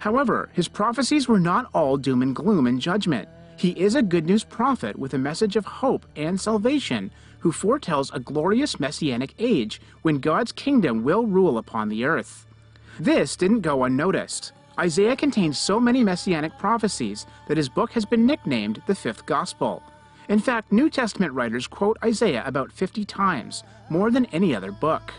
However, 0.00 0.50
his 0.52 0.68
prophecies 0.68 1.26
were 1.26 1.40
not 1.40 1.70
all 1.72 1.96
doom 1.96 2.20
and 2.20 2.36
gloom 2.36 2.66
and 2.66 2.82
judgment. 2.82 3.30
He 3.56 3.70
is 3.70 3.94
a 3.94 4.02
good 4.02 4.26
news 4.26 4.44
prophet 4.44 4.98
with 4.98 5.14
a 5.14 5.18
message 5.18 5.56
of 5.56 5.64
hope 5.64 6.04
and 6.16 6.38
salvation 6.38 7.10
who 7.38 7.50
foretells 7.50 8.10
a 8.12 8.20
glorious 8.20 8.78
messianic 8.78 9.32
age 9.38 9.80
when 10.02 10.18
God's 10.18 10.52
kingdom 10.52 11.02
will 11.02 11.24
rule 11.24 11.56
upon 11.56 11.88
the 11.88 12.04
earth. 12.04 12.44
This 13.00 13.36
didn't 13.36 13.62
go 13.62 13.84
unnoticed. 13.84 14.52
Isaiah 14.78 15.16
contains 15.16 15.58
so 15.58 15.80
many 15.80 16.04
messianic 16.04 16.58
prophecies 16.58 17.24
that 17.48 17.56
his 17.56 17.70
book 17.70 17.92
has 17.92 18.04
been 18.04 18.26
nicknamed 18.26 18.82
the 18.86 18.94
Fifth 18.94 19.24
Gospel. 19.24 19.82
In 20.28 20.40
fact, 20.40 20.72
New 20.72 20.90
Testament 20.90 21.32
writers 21.32 21.66
quote 21.66 21.98
Isaiah 22.04 22.42
about 22.46 22.72
50 22.72 23.04
times, 23.04 23.62
more 23.88 24.10
than 24.10 24.26
any 24.26 24.54
other 24.54 24.72
book. 24.72 25.12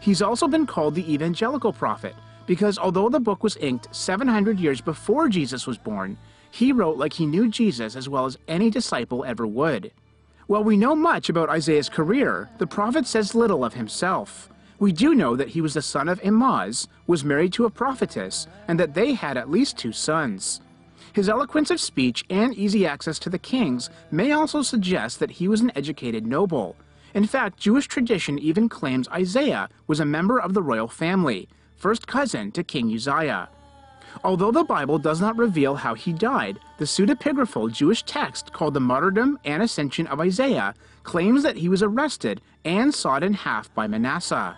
He's 0.00 0.22
also 0.22 0.48
been 0.48 0.66
called 0.66 0.94
the 0.94 1.12
evangelical 1.12 1.72
prophet 1.72 2.14
because 2.46 2.78
although 2.78 3.08
the 3.08 3.20
book 3.20 3.42
was 3.42 3.56
inked 3.56 3.94
700 3.94 4.58
years 4.58 4.80
before 4.80 5.28
Jesus 5.28 5.66
was 5.66 5.78
born, 5.78 6.16
he 6.50 6.72
wrote 6.72 6.96
like 6.96 7.12
he 7.12 7.26
knew 7.26 7.48
Jesus 7.48 7.96
as 7.96 8.08
well 8.08 8.24
as 8.24 8.38
any 8.48 8.70
disciple 8.70 9.24
ever 9.24 9.46
would. 9.46 9.90
While 10.46 10.64
we 10.64 10.76
know 10.76 10.94
much 10.94 11.28
about 11.28 11.50
Isaiah's 11.50 11.88
career, 11.88 12.48
the 12.58 12.66
prophet 12.66 13.06
says 13.06 13.34
little 13.34 13.64
of 13.64 13.74
himself. 13.74 14.48
We 14.78 14.92
do 14.92 15.14
know 15.14 15.36
that 15.36 15.48
he 15.48 15.60
was 15.60 15.74
the 15.74 15.82
son 15.82 16.08
of 16.08 16.20
Amoz, 16.22 16.86
was 17.06 17.24
married 17.24 17.52
to 17.54 17.64
a 17.64 17.70
prophetess, 17.70 18.46
and 18.68 18.78
that 18.78 18.94
they 18.94 19.14
had 19.14 19.36
at 19.36 19.50
least 19.50 19.76
two 19.76 19.92
sons. 19.92 20.60
His 21.16 21.30
eloquence 21.30 21.70
of 21.70 21.80
speech 21.80 22.26
and 22.28 22.52
easy 22.52 22.84
access 22.84 23.18
to 23.20 23.30
the 23.30 23.38
kings 23.38 23.88
may 24.10 24.32
also 24.32 24.60
suggest 24.60 25.18
that 25.18 25.30
he 25.30 25.48
was 25.48 25.62
an 25.62 25.72
educated 25.74 26.26
noble. 26.26 26.76
In 27.14 27.26
fact, 27.26 27.58
Jewish 27.58 27.86
tradition 27.88 28.38
even 28.38 28.68
claims 28.68 29.08
Isaiah 29.08 29.70
was 29.86 29.98
a 29.98 30.04
member 30.04 30.38
of 30.38 30.52
the 30.52 30.60
royal 30.60 30.88
family, 30.88 31.48
first 31.74 32.06
cousin 32.06 32.52
to 32.52 32.62
King 32.62 32.92
Uzziah. 32.92 33.48
Although 34.24 34.50
the 34.50 34.64
Bible 34.64 34.98
does 34.98 35.18
not 35.18 35.38
reveal 35.38 35.76
how 35.76 35.94
he 35.94 36.12
died, 36.12 36.58
the 36.76 36.84
pseudepigraphal 36.84 37.72
Jewish 37.72 38.02
text 38.02 38.52
called 38.52 38.74
the 38.74 38.80
Martyrdom 38.80 39.38
and 39.46 39.62
Ascension 39.62 40.06
of 40.08 40.20
Isaiah 40.20 40.74
claims 41.02 41.42
that 41.44 41.56
he 41.56 41.70
was 41.70 41.82
arrested 41.82 42.42
and 42.66 42.94
sawed 42.94 43.22
in 43.22 43.32
half 43.32 43.74
by 43.74 43.86
Manasseh. 43.86 44.54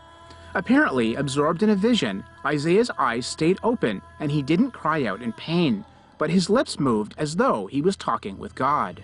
Apparently, 0.54 1.14
absorbed 1.14 1.62
in 1.62 1.70
a 1.70 1.76
vision, 1.76 2.24
Isaiah's 2.44 2.90
eyes 2.98 3.28
stayed 3.28 3.60
open 3.62 4.02
and 4.18 4.32
he 4.32 4.42
didn't 4.42 4.72
cry 4.72 5.04
out 5.04 5.22
in 5.22 5.32
pain 5.34 5.84
but 6.18 6.30
his 6.30 6.50
lips 6.50 6.78
moved 6.78 7.14
as 7.16 7.37
though 7.37 7.66
he 7.66 7.80
was 7.80 7.96
talking 7.96 8.37
with 8.38 8.54
God. 8.54 9.02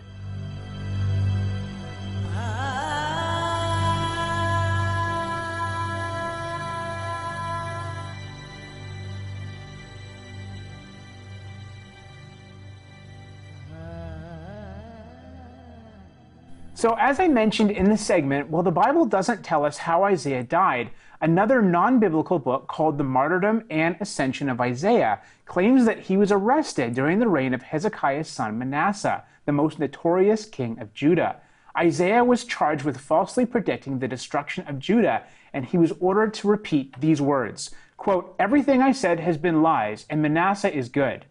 So, 16.84 16.94
as 16.98 17.18
I 17.18 17.28
mentioned 17.28 17.70
in 17.70 17.88
this 17.88 18.04
segment, 18.04 18.50
while 18.50 18.62
the 18.62 18.70
Bible 18.70 19.06
doesn't 19.06 19.42
tell 19.42 19.64
us 19.64 19.78
how 19.78 20.04
Isaiah 20.04 20.44
died, 20.44 20.90
Another 21.18 21.62
non 21.62 21.98
biblical 21.98 22.38
book 22.38 22.66
called 22.66 22.98
The 22.98 23.04
Martyrdom 23.04 23.64
and 23.70 23.96
Ascension 24.00 24.50
of 24.50 24.60
Isaiah 24.60 25.22
claims 25.46 25.86
that 25.86 26.00
he 26.00 26.18
was 26.18 26.30
arrested 26.30 26.94
during 26.94 27.20
the 27.20 27.26
reign 27.26 27.54
of 27.54 27.62
Hezekiah's 27.62 28.28
son 28.28 28.58
Manasseh, 28.58 29.24
the 29.46 29.52
most 29.52 29.78
notorious 29.78 30.44
king 30.44 30.78
of 30.78 30.92
Judah. 30.92 31.40
Isaiah 31.74 32.22
was 32.22 32.44
charged 32.44 32.84
with 32.84 33.00
falsely 33.00 33.46
predicting 33.46 33.98
the 33.98 34.06
destruction 34.06 34.66
of 34.68 34.78
Judah, 34.78 35.22
and 35.54 35.64
he 35.64 35.78
was 35.78 35.94
ordered 36.00 36.34
to 36.34 36.48
repeat 36.48 37.00
these 37.00 37.22
words 37.22 37.74
quote, 37.96 38.34
Everything 38.38 38.82
I 38.82 38.92
said 38.92 39.20
has 39.20 39.38
been 39.38 39.62
lies, 39.62 40.04
and 40.10 40.20
Manasseh 40.20 40.70
is 40.70 40.90
good. 40.90 41.24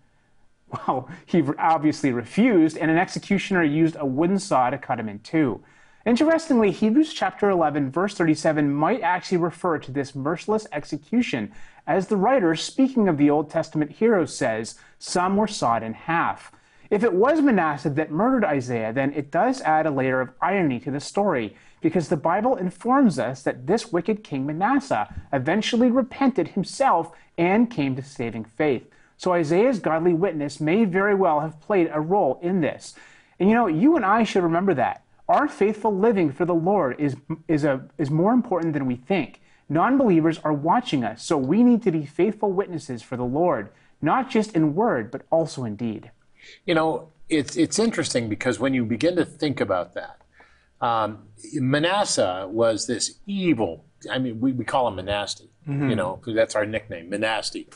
Well, 0.73 1.07
he 1.25 1.43
obviously 1.59 2.11
refused, 2.11 2.77
and 2.77 2.89
an 2.89 2.97
executioner 2.97 3.63
used 3.63 3.95
a 3.99 4.05
wooden 4.05 4.39
saw 4.39 4.69
to 4.69 4.77
cut 4.77 4.99
him 4.99 5.07
in 5.07 5.19
two. 5.19 5.63
Interestingly, 6.05 6.71
Hebrews 6.71 7.13
chapter 7.13 7.49
11, 7.49 7.91
verse 7.91 8.15
37 8.15 8.73
might 8.73 9.01
actually 9.01 9.37
refer 9.37 9.77
to 9.77 9.91
this 9.91 10.15
merciless 10.15 10.67
execution, 10.71 11.51
as 11.85 12.07
the 12.07 12.17
writer, 12.17 12.55
speaking 12.55 13.07
of 13.07 13.17
the 13.17 13.29
Old 13.29 13.49
Testament 13.49 13.91
heroes, 13.91 14.35
says, 14.35 14.75
Some 14.99 15.37
were 15.37 15.47
sawed 15.47 15.83
in 15.83 15.93
half. 15.93 16.51
If 16.89 17.03
it 17.03 17.13
was 17.13 17.41
Manasseh 17.41 17.89
that 17.91 18.11
murdered 18.11 18.43
Isaiah, 18.43 18.91
then 18.91 19.13
it 19.13 19.31
does 19.31 19.61
add 19.61 19.85
a 19.85 19.91
layer 19.91 20.21
of 20.21 20.31
irony 20.41 20.79
to 20.81 20.91
the 20.91 20.99
story, 20.99 21.55
because 21.81 22.09
the 22.09 22.17
Bible 22.17 22.55
informs 22.55 23.17
us 23.17 23.43
that 23.43 23.67
this 23.67 23.91
wicked 23.91 24.23
king 24.23 24.45
Manasseh 24.45 25.13
eventually 25.31 25.89
repented 25.89 26.49
himself 26.49 27.11
and 27.37 27.71
came 27.71 27.95
to 27.95 28.01
saving 28.01 28.45
faith. 28.45 28.87
So 29.17 29.33
Isaiah's 29.33 29.79
godly 29.79 30.13
witness 30.13 30.59
may 30.59 30.85
very 30.85 31.15
well 31.15 31.41
have 31.41 31.59
played 31.59 31.89
a 31.91 32.01
role 32.01 32.39
in 32.41 32.61
this. 32.61 32.95
And 33.39 33.49
you 33.49 33.55
know, 33.55 33.67
you 33.67 33.95
and 33.95 34.05
I 34.05 34.23
should 34.23 34.43
remember 34.43 34.73
that. 34.75 35.03
Our 35.27 35.47
faithful 35.47 35.95
living 35.95 36.31
for 36.31 36.45
the 36.45 36.53
Lord 36.53 36.99
is, 36.99 37.15
is, 37.47 37.63
a, 37.63 37.87
is 37.97 38.09
more 38.09 38.33
important 38.33 38.73
than 38.73 38.85
we 38.85 38.95
think. 38.95 39.41
Non 39.69 39.97
believers 39.97 40.39
are 40.43 40.53
watching 40.53 41.03
us, 41.03 41.23
so 41.23 41.37
we 41.37 41.63
need 41.63 41.81
to 41.83 41.91
be 41.91 42.05
faithful 42.05 42.51
witnesses 42.51 43.01
for 43.01 43.15
the 43.15 43.23
Lord, 43.23 43.69
not 44.01 44.29
just 44.29 44.55
in 44.55 44.75
word, 44.75 45.09
but 45.09 45.23
also 45.31 45.63
in 45.63 45.75
deed. 45.75 46.11
You 46.65 46.75
know, 46.75 47.09
it's, 47.29 47.55
it's 47.55 47.79
interesting 47.79 48.27
because 48.27 48.59
when 48.59 48.73
you 48.73 48.83
begin 48.83 49.15
to 49.15 49.25
think 49.25 49.61
about 49.61 49.93
that, 49.93 50.21
um, 50.81 51.29
Manasseh 51.53 52.47
was 52.49 52.87
this 52.87 53.19
evil, 53.25 53.85
I 54.11 54.19
mean, 54.19 54.41
we, 54.41 54.51
we 54.51 54.65
call 54.65 54.87
him 54.89 55.03
Manasty, 55.03 55.47
mm-hmm. 55.67 55.89
you 55.89 55.95
know, 55.95 56.17
because 56.17 56.35
that's 56.35 56.55
our 56.55 56.65
nickname, 56.65 57.09
Manasty. 57.09 57.67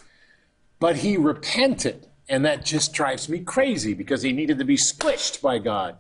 But 0.79 0.97
he 0.97 1.17
repented, 1.17 2.07
and 2.29 2.45
that 2.45 2.65
just 2.65 2.93
drives 2.93 3.27
me 3.27 3.39
crazy 3.39 3.93
because 3.93 4.21
he 4.21 4.31
needed 4.31 4.59
to 4.59 4.65
be 4.65 4.77
squished 4.77 5.41
by 5.41 5.57
God. 5.59 5.97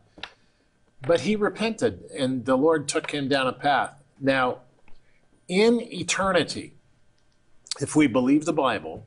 But 1.01 1.21
he 1.21 1.35
repented, 1.35 2.03
and 2.17 2.45
the 2.45 2.57
Lord 2.57 2.87
took 2.87 3.11
him 3.11 3.27
down 3.27 3.47
a 3.47 3.53
path. 3.53 4.03
Now, 4.19 4.59
in 5.47 5.81
eternity, 5.81 6.73
if 7.79 7.95
we 7.95 8.07
believe 8.07 8.45
the 8.45 8.53
Bible, 8.53 9.05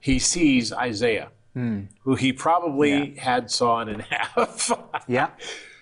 he 0.00 0.18
sees 0.18 0.72
Isaiah, 0.72 1.30
mm. 1.56 1.88
who 2.02 2.14
he 2.14 2.32
probably 2.32 3.14
yeah. 3.14 3.22
had 3.22 3.50
sawn 3.50 3.88
in 3.88 4.00
half. 4.00 4.70
yeah. 5.08 5.30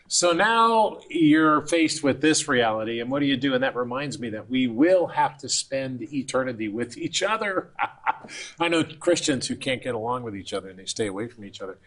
So 0.09 0.33
now 0.33 1.01
you're 1.09 1.67
faced 1.67 2.03
with 2.03 2.21
this 2.21 2.47
reality, 2.47 3.01
and 3.01 3.11
what 3.11 3.21
do 3.21 3.27
you 3.27 3.37
do? 3.37 3.55
And 3.55 3.63
that 3.63 3.75
reminds 3.75 4.19
me 4.19 4.31
that 4.31 4.49
we 4.49 4.67
will 4.67 5.07
have 5.09 5.39
to 5.39 5.49
spend 5.49 6.03
eternity 6.13 6.69
with 6.69 6.97
each 6.97 7.23
other. 7.23 7.73
I 8.59 8.69
know 8.69 8.85
Christians 8.85 9.49
who 9.49 9.57
can't 9.57 9.83
get 9.83 9.95
along 9.95 10.23
with 10.23 10.37
each 10.37 10.53
other 10.53 10.69
and 10.69 10.79
they 10.79 10.87
stay 10.87 11.07
away 11.07 11.29
from 11.29 11.45
each 11.45 11.61
other. 11.61 11.79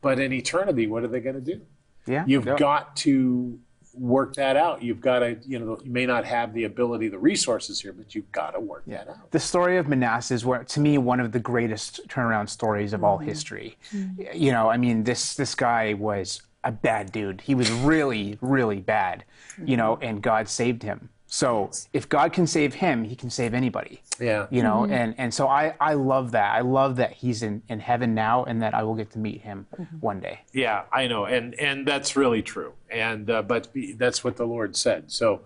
But 0.00 0.18
in 0.18 0.32
eternity, 0.32 0.86
what 0.86 1.04
are 1.04 1.08
they 1.08 1.20
going 1.20 1.36
to 1.36 1.40
do? 1.40 1.60
Yeah. 2.06 2.24
You've 2.26 2.56
got 2.56 2.96
to 2.96 3.58
work 3.94 4.34
that 4.34 4.56
out. 4.56 4.82
You've 4.82 5.00
got 5.00 5.20
to, 5.20 5.38
you 5.46 5.58
know, 5.58 5.78
you 5.84 5.90
may 5.90 6.06
not 6.06 6.24
have 6.24 6.54
the 6.54 6.64
ability, 6.64 7.08
the 7.08 7.18
resources 7.18 7.80
here, 7.80 7.92
but 7.92 8.14
you've 8.14 8.32
got 8.32 8.52
to 8.52 8.60
work 8.60 8.84
yeah. 8.86 9.04
that 9.04 9.10
out. 9.10 9.30
The 9.30 9.38
story 9.38 9.76
of 9.76 9.86
Manasseh 9.86 10.34
is, 10.34 10.44
where, 10.44 10.64
to 10.64 10.80
me, 10.80 10.98
one 10.98 11.20
of 11.20 11.32
the 11.32 11.38
greatest 11.38 12.00
turnaround 12.08 12.48
stories 12.48 12.92
of 12.92 12.98
mm-hmm. 12.98 13.04
all 13.04 13.18
history. 13.18 13.76
Mm-hmm. 13.94 14.22
You 14.34 14.52
know, 14.52 14.70
I 14.70 14.76
mean, 14.76 15.04
this 15.04 15.34
this 15.34 15.54
guy 15.54 15.94
was 15.94 16.42
a 16.64 16.72
bad 16.72 17.12
dude. 17.12 17.42
He 17.42 17.54
was 17.54 17.70
really, 17.70 18.38
really 18.40 18.80
bad. 18.80 19.24
Mm-hmm. 19.52 19.68
You 19.68 19.76
know, 19.76 19.98
and 20.00 20.22
God 20.22 20.48
saved 20.48 20.82
him. 20.82 21.10
So 21.32 21.70
if 21.94 22.10
God 22.10 22.34
can 22.34 22.46
save 22.46 22.74
him, 22.74 23.04
he 23.04 23.16
can 23.16 23.30
save 23.30 23.54
anybody. 23.54 24.02
Yeah. 24.20 24.48
You 24.50 24.62
know, 24.62 24.82
mm-hmm. 24.82 24.92
and, 24.92 25.14
and 25.16 25.32
so 25.32 25.48
I, 25.48 25.74
I 25.80 25.94
love 25.94 26.32
that. 26.32 26.54
I 26.54 26.60
love 26.60 26.96
that 26.96 27.14
he's 27.14 27.42
in, 27.42 27.62
in 27.70 27.80
heaven 27.80 28.14
now 28.14 28.44
and 28.44 28.60
that 28.60 28.74
I 28.74 28.82
will 28.82 28.94
get 28.94 29.10
to 29.12 29.18
meet 29.18 29.40
him 29.40 29.66
mm-hmm. 29.74 29.96
one 29.96 30.20
day. 30.20 30.40
Yeah, 30.52 30.82
I 30.92 31.06
know. 31.06 31.24
And 31.24 31.54
and 31.54 31.88
that's 31.88 32.16
really 32.16 32.42
true. 32.42 32.74
And 32.90 33.30
uh, 33.30 33.40
but 33.40 33.68
that's 33.96 34.22
what 34.22 34.36
the 34.36 34.44
Lord 34.44 34.76
said. 34.76 35.10
So 35.10 35.40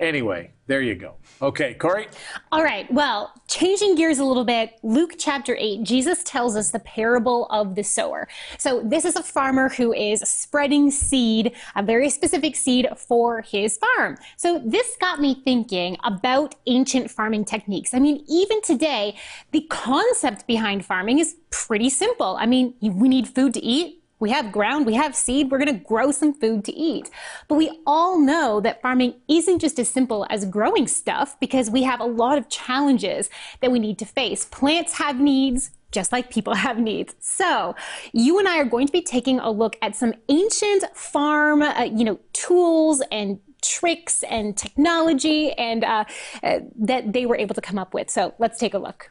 Anyway, 0.00 0.50
there 0.66 0.80
you 0.80 0.94
go. 0.94 1.16
Okay, 1.42 1.74
Corey? 1.74 2.08
All 2.52 2.64
right. 2.64 2.90
Well, 2.90 3.34
changing 3.48 3.96
gears 3.96 4.18
a 4.18 4.24
little 4.24 4.46
bit, 4.46 4.78
Luke 4.82 5.12
chapter 5.18 5.54
8, 5.58 5.82
Jesus 5.82 6.24
tells 6.24 6.56
us 6.56 6.70
the 6.70 6.78
parable 6.78 7.46
of 7.50 7.74
the 7.74 7.82
sower. 7.82 8.26
So, 8.56 8.82
this 8.82 9.04
is 9.04 9.14
a 9.16 9.22
farmer 9.22 9.68
who 9.68 9.92
is 9.92 10.20
spreading 10.22 10.90
seed, 10.90 11.52
a 11.76 11.82
very 11.82 12.08
specific 12.08 12.56
seed 12.56 12.88
for 12.96 13.42
his 13.42 13.78
farm. 13.78 14.16
So, 14.38 14.62
this 14.64 14.96
got 14.98 15.20
me 15.20 15.34
thinking 15.44 15.98
about 16.02 16.54
ancient 16.66 17.10
farming 17.10 17.44
techniques. 17.44 17.92
I 17.92 17.98
mean, 17.98 18.24
even 18.26 18.62
today, 18.62 19.18
the 19.50 19.66
concept 19.68 20.46
behind 20.46 20.86
farming 20.86 21.18
is 21.18 21.36
pretty 21.50 21.90
simple. 21.90 22.36
I 22.40 22.46
mean, 22.46 22.74
we 22.80 23.08
need 23.08 23.28
food 23.28 23.52
to 23.54 23.62
eat 23.62 23.99
we 24.20 24.30
have 24.30 24.52
ground, 24.52 24.86
we 24.86 24.94
have 24.94 25.16
seed, 25.16 25.50
we're 25.50 25.58
going 25.58 25.78
to 25.78 25.84
grow 25.84 26.12
some 26.12 26.32
food 26.34 26.64
to 26.66 26.72
eat. 26.72 27.10
But 27.48 27.56
we 27.56 27.70
all 27.86 28.20
know 28.20 28.60
that 28.60 28.82
farming 28.82 29.14
isn't 29.28 29.58
just 29.58 29.78
as 29.78 29.88
simple 29.88 30.26
as 30.30 30.44
growing 30.44 30.86
stuff 30.86 31.40
because 31.40 31.70
we 31.70 31.82
have 31.82 32.00
a 32.00 32.04
lot 32.04 32.38
of 32.38 32.48
challenges 32.48 33.30
that 33.60 33.72
we 33.72 33.78
need 33.78 33.98
to 33.98 34.04
face. 34.04 34.44
Plants 34.44 34.92
have 34.98 35.18
needs, 35.18 35.70
just 35.90 36.12
like 36.12 36.30
people 36.30 36.54
have 36.66 36.78
needs. 36.78 37.14
So, 37.18 37.74
you 38.12 38.38
and 38.38 38.46
I 38.46 38.58
are 38.58 38.64
going 38.64 38.86
to 38.86 38.92
be 38.92 39.02
taking 39.02 39.40
a 39.40 39.50
look 39.50 39.76
at 39.82 39.96
some 39.96 40.14
ancient 40.28 40.84
farm, 40.94 41.62
uh, 41.62 41.84
you 41.84 42.04
know, 42.04 42.20
tools 42.32 43.02
and 43.10 43.40
tricks 43.62 44.22
and 44.24 44.56
technology 44.56 45.52
and 45.52 45.84
uh, 45.84 46.04
uh, 46.42 46.60
that 46.78 47.12
they 47.12 47.26
were 47.26 47.36
able 47.36 47.54
to 47.54 47.60
come 47.60 47.78
up 47.78 47.94
with. 47.94 48.10
So, 48.10 48.34
let's 48.38 48.58
take 48.58 48.74
a 48.74 48.78
look. 48.78 49.10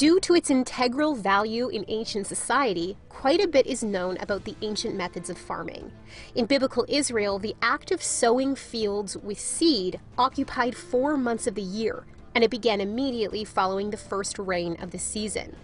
Due 0.00 0.18
to 0.18 0.34
its 0.34 0.48
integral 0.48 1.14
value 1.14 1.68
in 1.68 1.84
ancient 1.88 2.26
society, 2.26 2.96
quite 3.10 3.38
a 3.38 3.46
bit 3.46 3.66
is 3.66 3.84
known 3.84 4.16
about 4.16 4.42
the 4.46 4.56
ancient 4.62 4.96
methods 4.96 5.28
of 5.28 5.36
farming. 5.36 5.92
In 6.34 6.46
biblical 6.46 6.86
Israel, 6.88 7.38
the 7.38 7.54
act 7.60 7.92
of 7.92 8.02
sowing 8.02 8.54
fields 8.54 9.14
with 9.18 9.38
seed 9.38 10.00
occupied 10.16 10.74
four 10.74 11.18
months 11.18 11.46
of 11.46 11.54
the 11.54 11.60
year, 11.60 12.06
and 12.34 12.44
it 12.44 12.50
began 12.50 12.80
immediately 12.80 13.44
following 13.44 13.90
the 13.90 13.96
first 13.96 14.38
rain 14.38 14.76
of 14.80 14.90
the 14.90 14.98
season. 14.98 15.56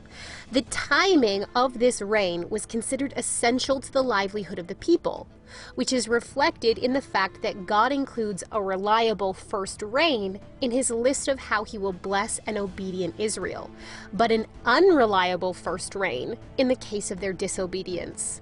The 0.50 0.62
timing 0.62 1.44
of 1.54 1.78
this 1.78 2.00
rain 2.02 2.48
was 2.48 2.66
considered 2.66 3.12
essential 3.16 3.80
to 3.80 3.92
the 3.92 4.02
livelihood 4.02 4.58
of 4.58 4.66
the 4.66 4.74
people, 4.74 5.28
which 5.74 5.92
is 5.92 6.08
reflected 6.08 6.78
in 6.78 6.92
the 6.92 7.00
fact 7.00 7.42
that 7.42 7.66
God 7.66 7.92
includes 7.92 8.42
a 8.50 8.62
reliable 8.62 9.32
first 9.32 9.82
rain 9.82 10.40
in 10.60 10.70
his 10.70 10.90
list 10.90 11.28
of 11.28 11.38
how 11.38 11.64
he 11.64 11.78
will 11.78 11.92
bless 11.92 12.38
an 12.46 12.58
obedient 12.58 13.14
Israel, 13.18 13.70
but 14.12 14.32
an 14.32 14.46
unreliable 14.64 15.54
first 15.54 15.94
rain 15.94 16.36
in 16.58 16.68
the 16.68 16.76
case 16.76 17.10
of 17.10 17.20
their 17.20 17.32
disobedience. 17.32 18.40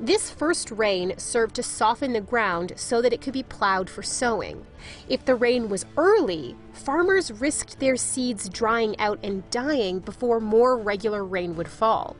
This 0.00 0.30
first 0.30 0.70
rain 0.70 1.14
served 1.16 1.54
to 1.56 1.62
soften 1.62 2.12
the 2.12 2.20
ground 2.20 2.72
so 2.76 3.00
that 3.02 3.12
it 3.12 3.20
could 3.20 3.32
be 3.32 3.42
plowed 3.42 3.88
for 3.88 4.02
sowing. 4.02 4.66
If 5.08 5.24
the 5.24 5.34
rain 5.34 5.68
was 5.68 5.86
early, 5.96 6.56
farmers 6.72 7.30
risked 7.30 7.78
their 7.80 7.96
seeds 7.96 8.48
drying 8.48 8.98
out 8.98 9.18
and 9.22 9.48
dying 9.50 10.00
before 10.00 10.40
more 10.40 10.76
regular 10.76 11.24
rain 11.24 11.56
would 11.56 11.68
fall. 11.68 12.16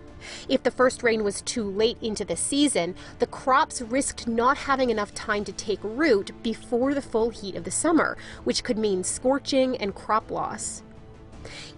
If 0.49 0.63
the 0.63 0.71
first 0.71 1.03
rain 1.03 1.25
was 1.25 1.43
too 1.43 1.65
late 1.65 1.99
into 2.01 2.25
the 2.25 2.37
season, 2.37 2.95
the 3.19 3.27
crops 3.27 3.83
risked 3.83 4.29
not 4.29 4.57
having 4.57 4.91
enough 4.91 5.15
time 5.15 5.45
to 5.45 5.53
take 5.53 5.81
root 5.83 6.31
before 6.43 6.95
the 6.95 7.03
full 7.03 7.31
heat 7.31 7.57
of 7.57 7.65
the 7.65 7.71
summer, 7.71 8.17
which 8.45 8.63
could 8.63 8.79
mean 8.79 9.03
scorching 9.03 9.77
and 9.79 9.95
crop 9.95 10.31
loss. 10.31 10.83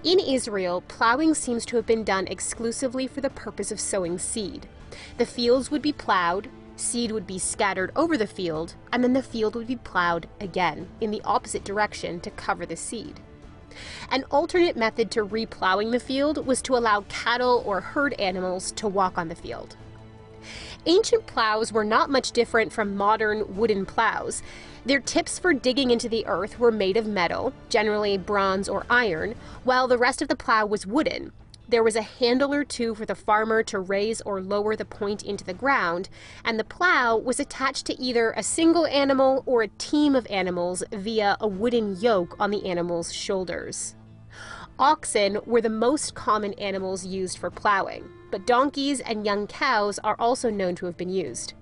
In 0.03 0.21
Israel, 0.21 0.83
plowing 0.89 1.33
seems 1.35 1.65
to 1.67 1.77
have 1.77 1.87
been 1.87 2.05
done 2.05 2.27
exclusively 2.27 3.07
for 3.07 3.23
the 3.23 3.31
purpose 3.31 3.73
of 3.73 3.81
sowing 3.81 4.19
seed. 4.19 4.69
The 5.19 5.27
fields 5.27 5.71
would 5.71 5.83
be 5.83 5.93
plowed, 5.93 6.49
seed 6.77 7.13
would 7.13 7.27
be 7.27 7.39
scattered 7.39 7.93
over 7.95 8.17
the 8.17 8.27
field, 8.27 8.75
and 8.93 9.03
then 9.03 9.13
the 9.13 9.23
field 9.23 9.55
would 9.55 9.67
be 9.67 9.77
plowed 9.77 10.29
again 10.41 10.89
in 11.01 11.11
the 11.11 11.23
opposite 11.25 11.65
direction 11.65 12.21
to 12.21 12.31
cover 12.31 12.67
the 12.67 12.77
seed. 12.77 13.21
An 14.11 14.25
alternate 14.31 14.77
method 14.77 15.11
to 15.13 15.25
replowing 15.25 15.91
the 15.91 16.01
field 16.01 16.47
was 16.47 16.63
to 16.63 16.77
allow 16.77 17.05
cattle 17.09 17.63
or 17.67 17.81
herd 17.81 18.13
animals 18.15 18.73
to 18.73 18.89
walk 18.89 19.19
on 19.19 19.29
the 19.29 19.35
field. 19.35 19.77
Ancient 20.87 21.27
plows 21.27 21.73
were 21.73 21.85
not 21.85 22.11
much 22.11 22.33
different 22.33 22.73
from 22.73 22.97
modern 22.97 23.57
wooden 23.57 23.87
plows. 23.87 24.43
Their 24.85 25.01
tips 25.01 25.39
for 25.39 25.55
digging 25.55 25.91
into 25.91 26.09
the 26.09 26.27
earth 26.27 26.59
were 26.59 26.71
made 26.71 26.99
of 26.99 27.07
metal, 27.07 27.55
generally 27.71 28.19
bronze 28.19 28.69
or 28.69 28.85
iron, 28.91 29.35
while 29.65 29.89
the 29.89 29.97
rest 29.97 30.21
of 30.21 30.29
the 30.29 30.37
plow 30.37 30.67
was 30.67 30.87
wooden, 30.87 31.33
there 31.69 31.83
was 31.83 31.97
a 31.97 32.03
handle 32.03 32.53
or 32.53 32.65
two 32.65 32.95
for 32.95 33.07
the 33.07 33.15
farmer 33.15 33.63
to 33.65 33.79
raise 33.79 34.21
or 34.23 34.41
lower 34.41 34.77
the 34.77 34.85
point 34.85 35.23
into 35.23 35.45
the 35.45 35.55
ground, 35.55 36.09
and 36.45 36.59
the 36.59 36.65
plow 36.65 37.17
was 37.17 37.41
attached 37.41 37.87
to 37.87 38.01
either 38.01 38.33
a 38.33 38.43
single 38.43 38.87
animal 38.87 39.43
or 39.47 39.63
a 39.63 39.69
team 39.69 40.15
of 40.15 40.27
animals 40.29 40.83
via 40.93 41.37
a 41.41 41.49
wooden 41.49 41.97
yoke 42.01 42.37
on 42.39 42.51
the 42.51 42.67
animal's 42.67 43.13
shoulders. 43.13 43.97
Oxen 44.79 45.39
were 45.47 45.61
the 45.61 45.71
most 45.71 46.15
common 46.15 46.53
animals 46.55 47.07
used 47.07 47.39
for 47.39 47.51
plowing, 47.51 48.09
but 48.31 48.47
donkeys 48.47 49.01
and 49.01 49.25
young 49.25 49.47
cows 49.47 49.99
are 50.01 50.17
also 50.19 50.51
known 50.51 50.75
to 50.75 50.87
have 50.87 50.97
been 50.97 51.11
used. 51.11 51.55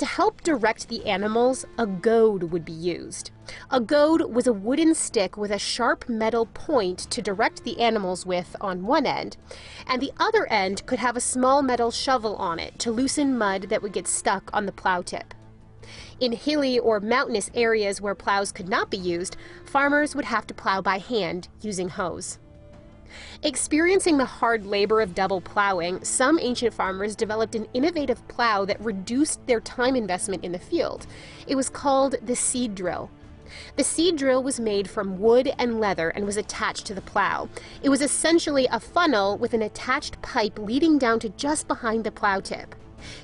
To 0.00 0.06
help 0.06 0.40
direct 0.40 0.88
the 0.88 1.04
animals, 1.04 1.66
a 1.76 1.86
goad 1.86 2.44
would 2.44 2.64
be 2.64 2.72
used. 2.72 3.32
A 3.70 3.78
goad 3.78 4.34
was 4.34 4.46
a 4.46 4.52
wooden 4.52 4.94
stick 4.94 5.36
with 5.36 5.50
a 5.50 5.58
sharp 5.58 6.08
metal 6.08 6.46
point 6.46 7.00
to 7.10 7.20
direct 7.20 7.64
the 7.64 7.78
animals 7.78 8.24
with 8.24 8.56
on 8.62 8.86
one 8.86 9.04
end, 9.04 9.36
and 9.86 10.00
the 10.00 10.12
other 10.18 10.46
end 10.46 10.86
could 10.86 11.00
have 11.00 11.18
a 11.18 11.20
small 11.20 11.60
metal 11.60 11.90
shovel 11.90 12.34
on 12.36 12.58
it 12.58 12.78
to 12.78 12.90
loosen 12.90 13.36
mud 13.36 13.64
that 13.68 13.82
would 13.82 13.92
get 13.92 14.08
stuck 14.08 14.48
on 14.54 14.64
the 14.64 14.72
plow 14.72 15.02
tip. 15.02 15.34
In 16.18 16.32
hilly 16.32 16.78
or 16.78 16.98
mountainous 17.00 17.50
areas 17.52 18.00
where 18.00 18.14
plows 18.14 18.52
could 18.52 18.70
not 18.70 18.90
be 18.90 18.96
used, 18.96 19.36
farmers 19.66 20.16
would 20.16 20.24
have 20.24 20.46
to 20.46 20.54
plow 20.54 20.80
by 20.80 20.96
hand 20.96 21.48
using 21.60 21.90
hoes. 21.90 22.38
Experiencing 23.42 24.18
the 24.18 24.24
hard 24.24 24.66
labor 24.66 25.00
of 25.00 25.14
double 25.14 25.40
plowing, 25.40 26.02
some 26.04 26.38
ancient 26.40 26.74
farmers 26.74 27.16
developed 27.16 27.54
an 27.54 27.66
innovative 27.74 28.26
plow 28.28 28.64
that 28.64 28.80
reduced 28.80 29.46
their 29.46 29.60
time 29.60 29.96
investment 29.96 30.44
in 30.44 30.52
the 30.52 30.58
field. 30.58 31.06
It 31.46 31.54
was 31.54 31.68
called 31.68 32.16
the 32.22 32.36
seed 32.36 32.74
drill. 32.74 33.10
The 33.76 33.84
seed 33.84 34.16
drill 34.16 34.42
was 34.42 34.60
made 34.60 34.88
from 34.88 35.18
wood 35.18 35.52
and 35.58 35.80
leather 35.80 36.10
and 36.10 36.24
was 36.24 36.36
attached 36.36 36.86
to 36.86 36.94
the 36.94 37.00
plow. 37.00 37.48
It 37.82 37.88
was 37.88 38.02
essentially 38.02 38.68
a 38.70 38.78
funnel 38.78 39.36
with 39.38 39.54
an 39.54 39.62
attached 39.62 40.22
pipe 40.22 40.58
leading 40.58 40.98
down 40.98 41.18
to 41.20 41.30
just 41.30 41.66
behind 41.66 42.04
the 42.04 42.12
plow 42.12 42.40
tip. 42.40 42.74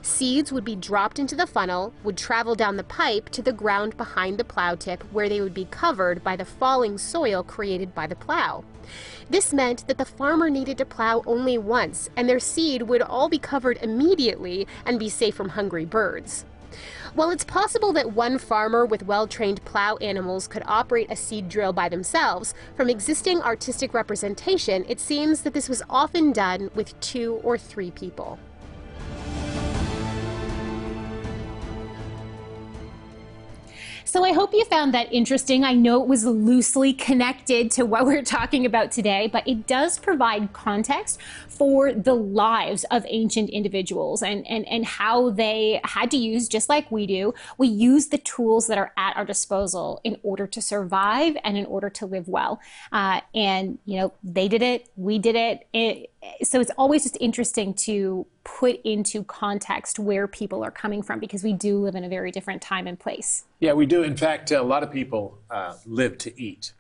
Seeds 0.03 0.53
would 0.53 0.65
be 0.65 0.77
dropped 0.77 1.19
into 1.19 1.35
the 1.35 1.47
funnel, 1.47 1.93
would 2.05 2.17
travel 2.17 2.55
down 2.55 2.77
the 2.77 2.85
pipe 2.85 3.29
to 3.31 3.43
the 3.43 3.53
ground 3.53 3.97
behind 3.97 4.39
the 4.39 4.45
plow 4.45 4.75
tip, 4.75 5.03
where 5.13 5.29
they 5.29 5.41
would 5.41 5.55
be 5.55 5.67
covered 5.67 6.23
by 6.23 6.37
the 6.37 6.45
falling 6.45 6.99
soil 6.99 7.43
created 7.43 7.95
by 7.95 8.07
the 8.07 8.17
plow. 8.17 8.65
This 9.29 9.53
meant 9.53 9.87
that 9.89 9.99
the 9.99 10.05
farmer 10.05 10.49
needed 10.49 10.79
to 10.79 10.85
plow 10.85 11.23
only 11.27 11.59
once, 11.59 12.09
and 12.17 12.29
their 12.29 12.39
seed 12.39 12.83
would 12.83 13.03
all 13.03 13.29
be 13.29 13.39
covered 13.39 13.79
immediately 13.83 14.67
and 14.85 14.99
be 14.99 15.09
safe 15.09 15.35
from 15.35 15.51
hungry 15.51 15.85
birds. 15.85 16.45
While 17.15 17.31
it's 17.31 17.45
possible 17.45 17.93
that 17.95 18.13
one 18.13 18.39
farmer 18.39 18.85
with 18.85 19.07
well 19.07 19.27
trained 19.27 19.65
plow 19.65 19.97
animals 19.97 20.47
could 20.47 20.63
operate 20.67 21.11
a 21.11 21.17
seed 21.17 21.49
drill 21.49 21.73
by 21.73 21.89
themselves, 21.89 22.55
from 22.77 22.91
existing 22.91 23.41
artistic 23.41 23.95
representation, 23.95 24.85
it 24.89 25.01
seems 25.01 25.43
that 25.43 25.55
this 25.55 25.69
was 25.69 25.83
often 25.89 26.33
done 26.33 26.71
with 26.75 26.99
two 27.01 27.41
or 27.43 27.57
three 27.57 27.91
people. 27.91 28.39
So 34.07 34.25
I 34.25 34.33
hope 34.33 34.55
you 34.55 34.65
found 34.67 34.95
that 34.95 35.13
interesting. 35.13 35.65
I 35.65 35.75
know 35.75 36.01
it 36.01 36.07
was 36.07 36.25
loosely 36.25 36.93
connected 36.93 37.73
to 37.73 37.85
what 37.85 38.07
we're 38.07 38.23
talking 38.23 38.65
about 38.65 38.93
today, 38.93 39.27
but 39.27 39.47
it 39.49 39.67
does 39.67 39.99
provide 39.99 40.53
context 40.53 41.19
for 41.49 41.93
the 41.93 42.15
lives 42.15 42.85
of 42.93 43.05
ancient 43.09 43.51
individuals 43.51 44.23
and, 44.23 44.47
and, 44.47 44.65
and 44.69 44.85
how 44.85 45.31
they 45.31 45.81
had 45.83 46.13
to 46.13 46.17
use, 46.17 46.47
just 46.47 46.69
like 46.69 46.89
we 46.93 47.05
do, 47.05 47.35
we 47.59 47.67
use 47.67 48.07
the 48.07 48.19
tools 48.19 48.69
that 48.69 48.79
are 48.79 48.93
at 48.97 49.17
our 49.17 49.25
disposal 49.25 50.01
in 50.05 50.17
order 50.23 50.47
to 50.47 50.63
survive 50.63 51.37
and 51.43 51.59
in 51.59 51.67
order 51.67 51.91
to 51.91 52.07
live 52.07 52.29
well. 52.29 52.61
Uh, 52.93 53.21
and, 53.35 53.77
you 53.87 53.99
know, 53.99 54.13
they 54.23 54.47
did 54.47 54.63
it, 54.63 54.89
we 54.95 55.19
did 55.19 55.35
it. 55.35 55.67
it 55.73 56.13
so 56.45 56.61
it's 56.61 56.71
always 56.79 57.03
just 57.03 57.19
interesting 57.21 57.75
to 57.75 58.25
put 58.47 58.81
into 58.85 59.25
context 59.25 59.99
where 59.99 60.29
people 60.29 60.63
are 60.63 60.71
coming 60.71 61.03
from 61.03 61.19
because 61.19 61.43
we 61.43 61.53
do 61.53 61.79
live 61.79 61.97
in 61.97 62.05
a 62.05 62.09
very 62.09 62.31
different 62.31 62.63
time 62.63 62.87
and 62.87 62.99
place. 62.99 63.45
Yeah, 63.59 63.73
we 63.73 63.87
do. 63.87 64.05
In 64.05 64.17
fact, 64.17 64.53
a 64.53 64.63
lot 64.63 64.85
of 64.85 64.93
people 64.93 65.39
uh, 65.51 65.75
live 65.85 66.17
to 66.19 66.41
eat. 66.41 66.73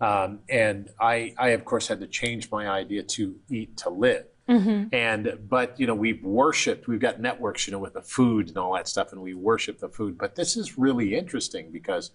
Um, 0.00 0.38
and 0.48 0.90
I, 1.00 1.34
I, 1.36 1.48
of 1.48 1.64
course, 1.64 1.88
had 1.88 1.98
to 2.00 2.06
change 2.06 2.50
my 2.52 2.68
idea 2.68 3.02
to 3.02 3.34
eat 3.50 3.76
to 3.78 3.90
live. 3.90 4.26
Mm-hmm. 4.48 4.94
And 4.94 5.38
but 5.46 5.78
you 5.78 5.86
know 5.86 5.94
we've 5.94 6.24
worshipped. 6.24 6.86
We've 6.88 7.00
got 7.00 7.20
networks, 7.20 7.66
you 7.66 7.72
know, 7.72 7.78
with 7.80 7.94
the 7.94 8.00
food 8.00 8.48
and 8.48 8.56
all 8.56 8.74
that 8.74 8.88
stuff, 8.88 9.12
and 9.12 9.20
we 9.20 9.34
worship 9.34 9.80
the 9.80 9.90
food. 9.90 10.16
But 10.16 10.36
this 10.36 10.56
is 10.56 10.78
really 10.78 11.14
interesting 11.14 11.70
because 11.70 12.12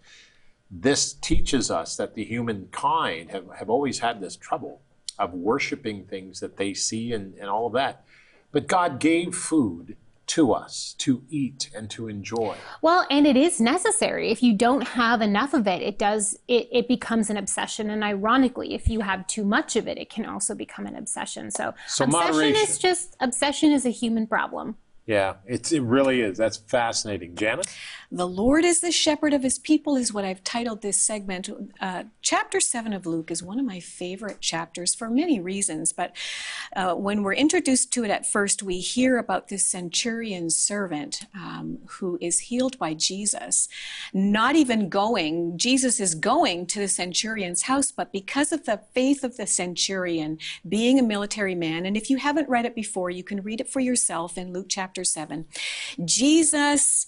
this 0.72 1.14
teaches 1.14 1.70
us 1.70 1.98
that 1.98 2.16
the 2.16 2.24
humankind 2.24 3.30
have, 3.30 3.46
have 3.60 3.70
always 3.70 4.00
had 4.00 4.20
this 4.20 4.36
trouble 4.36 4.82
of 5.20 5.34
worshiping 5.34 6.06
things 6.06 6.40
that 6.40 6.58
they 6.58 6.74
see 6.74 7.14
and, 7.14 7.36
and 7.36 7.50
all 7.50 7.68
of 7.68 7.74
that. 7.74 8.04
But 8.54 8.68
God 8.68 9.00
gave 9.00 9.36
food 9.36 9.98
to 10.26 10.54
us 10.54 10.96
to 11.00 11.24
eat 11.30 11.70
and 11.76 11.90
to 11.90 12.08
enjoy. 12.08 12.56
Well, 12.82 13.06
and 13.12 13.28
it 13.28 13.36
is 13.36 13.60
necessary. 13.60 14.32
If 14.32 14.42
you 14.42 14.56
don't 14.56 14.82
have 14.82 15.22
enough 15.22 15.54
of 15.54 15.68
it, 15.68 15.82
it 15.82 16.00
does 16.00 16.40
it, 16.48 16.70
it 16.72 16.88
becomes 16.88 17.30
an 17.30 17.36
obsession. 17.36 17.90
And 17.90 18.04
ironically, 18.04 18.74
if 18.74 18.88
you 18.88 19.02
have 19.02 19.28
too 19.28 19.44
much 19.44 19.76
of 19.76 19.88
it, 19.88 19.98
it 19.98 20.10
can 20.10 20.26
also 20.26 20.56
become 20.56 20.86
an 20.86 20.96
obsession. 20.96 21.52
So, 21.52 21.74
so 21.88 22.06
obsession 22.06 22.32
moderation. 22.32 22.64
is 22.64 22.78
just 22.78 23.18
obsession 23.20 23.72
is 23.72 23.86
a 23.86 23.90
human 23.90 24.26
problem. 24.26 24.78
Yeah, 25.06 25.36
it's, 25.46 25.74
it 25.74 25.82
really 25.82 26.22
is. 26.22 26.38
That's 26.38 26.56
fascinating. 26.56 27.36
Janet? 27.36 27.68
The 28.10 28.28
Lord 28.28 28.64
is 28.64 28.80
the 28.80 28.92
shepherd 28.92 29.34
of 29.34 29.44
his 29.44 29.58
people, 29.58 29.96
is 29.96 30.14
what 30.14 30.24
I've 30.24 30.44
titled 30.44 30.82
this 30.82 30.98
segment. 30.98 31.50
Uh, 31.82 32.04
chapter 32.22 32.60
7 32.60 32.94
of 32.94 33.08
Luke 33.08 33.32
is 33.32 33.42
one 33.42 33.60
of 33.60 33.66
my 33.66 33.80
favorite 33.80 34.40
chapters 34.40 34.94
for 34.94 35.10
many 35.10 35.40
reasons, 35.40 35.92
but 35.92 36.16
uh, 36.76 36.94
when 36.94 37.24
we're 37.24 37.34
introduced 37.34 37.92
to 37.94 38.06
it 38.06 38.12
at 38.12 38.26
first, 38.26 38.62
we 38.62 38.80
hear 38.80 39.18
about 39.18 39.48
this 39.48 39.66
centurion 39.66 40.52
servant 40.52 41.26
um, 41.34 41.80
who 41.88 42.20
is 42.22 42.40
healed 42.40 42.78
by 42.78 42.94
Jesus. 42.94 43.68
Not 44.14 44.56
even 44.56 44.90
going, 44.90 45.58
Jesus 45.58 46.00
is 46.00 46.14
going 46.14 46.68
to 46.68 46.80
the 46.80 46.88
centurion's 46.88 47.64
house, 47.64 47.92
but 47.92 48.12
because 48.12 48.52
of 48.52 48.66
the 48.66 48.80
faith 48.94 49.24
of 49.24 49.38
the 49.38 49.48
centurion, 49.48 50.38
being 50.70 51.00
a 51.00 51.04
military 51.04 51.56
man, 51.56 51.84
and 51.86 51.98
if 51.98 52.12
you 52.12 52.18
haven't 52.18 52.48
read 52.48 52.68
it 52.68 52.76
before, 52.76 53.10
you 53.10 53.24
can 53.24 53.42
read 53.42 53.60
it 53.60 53.70
for 53.70 53.80
yourself 53.80 54.38
in 54.38 54.54
Luke 54.54 54.68
chapter 54.70 54.93
7. 55.02 55.46
Jesus 56.04 57.08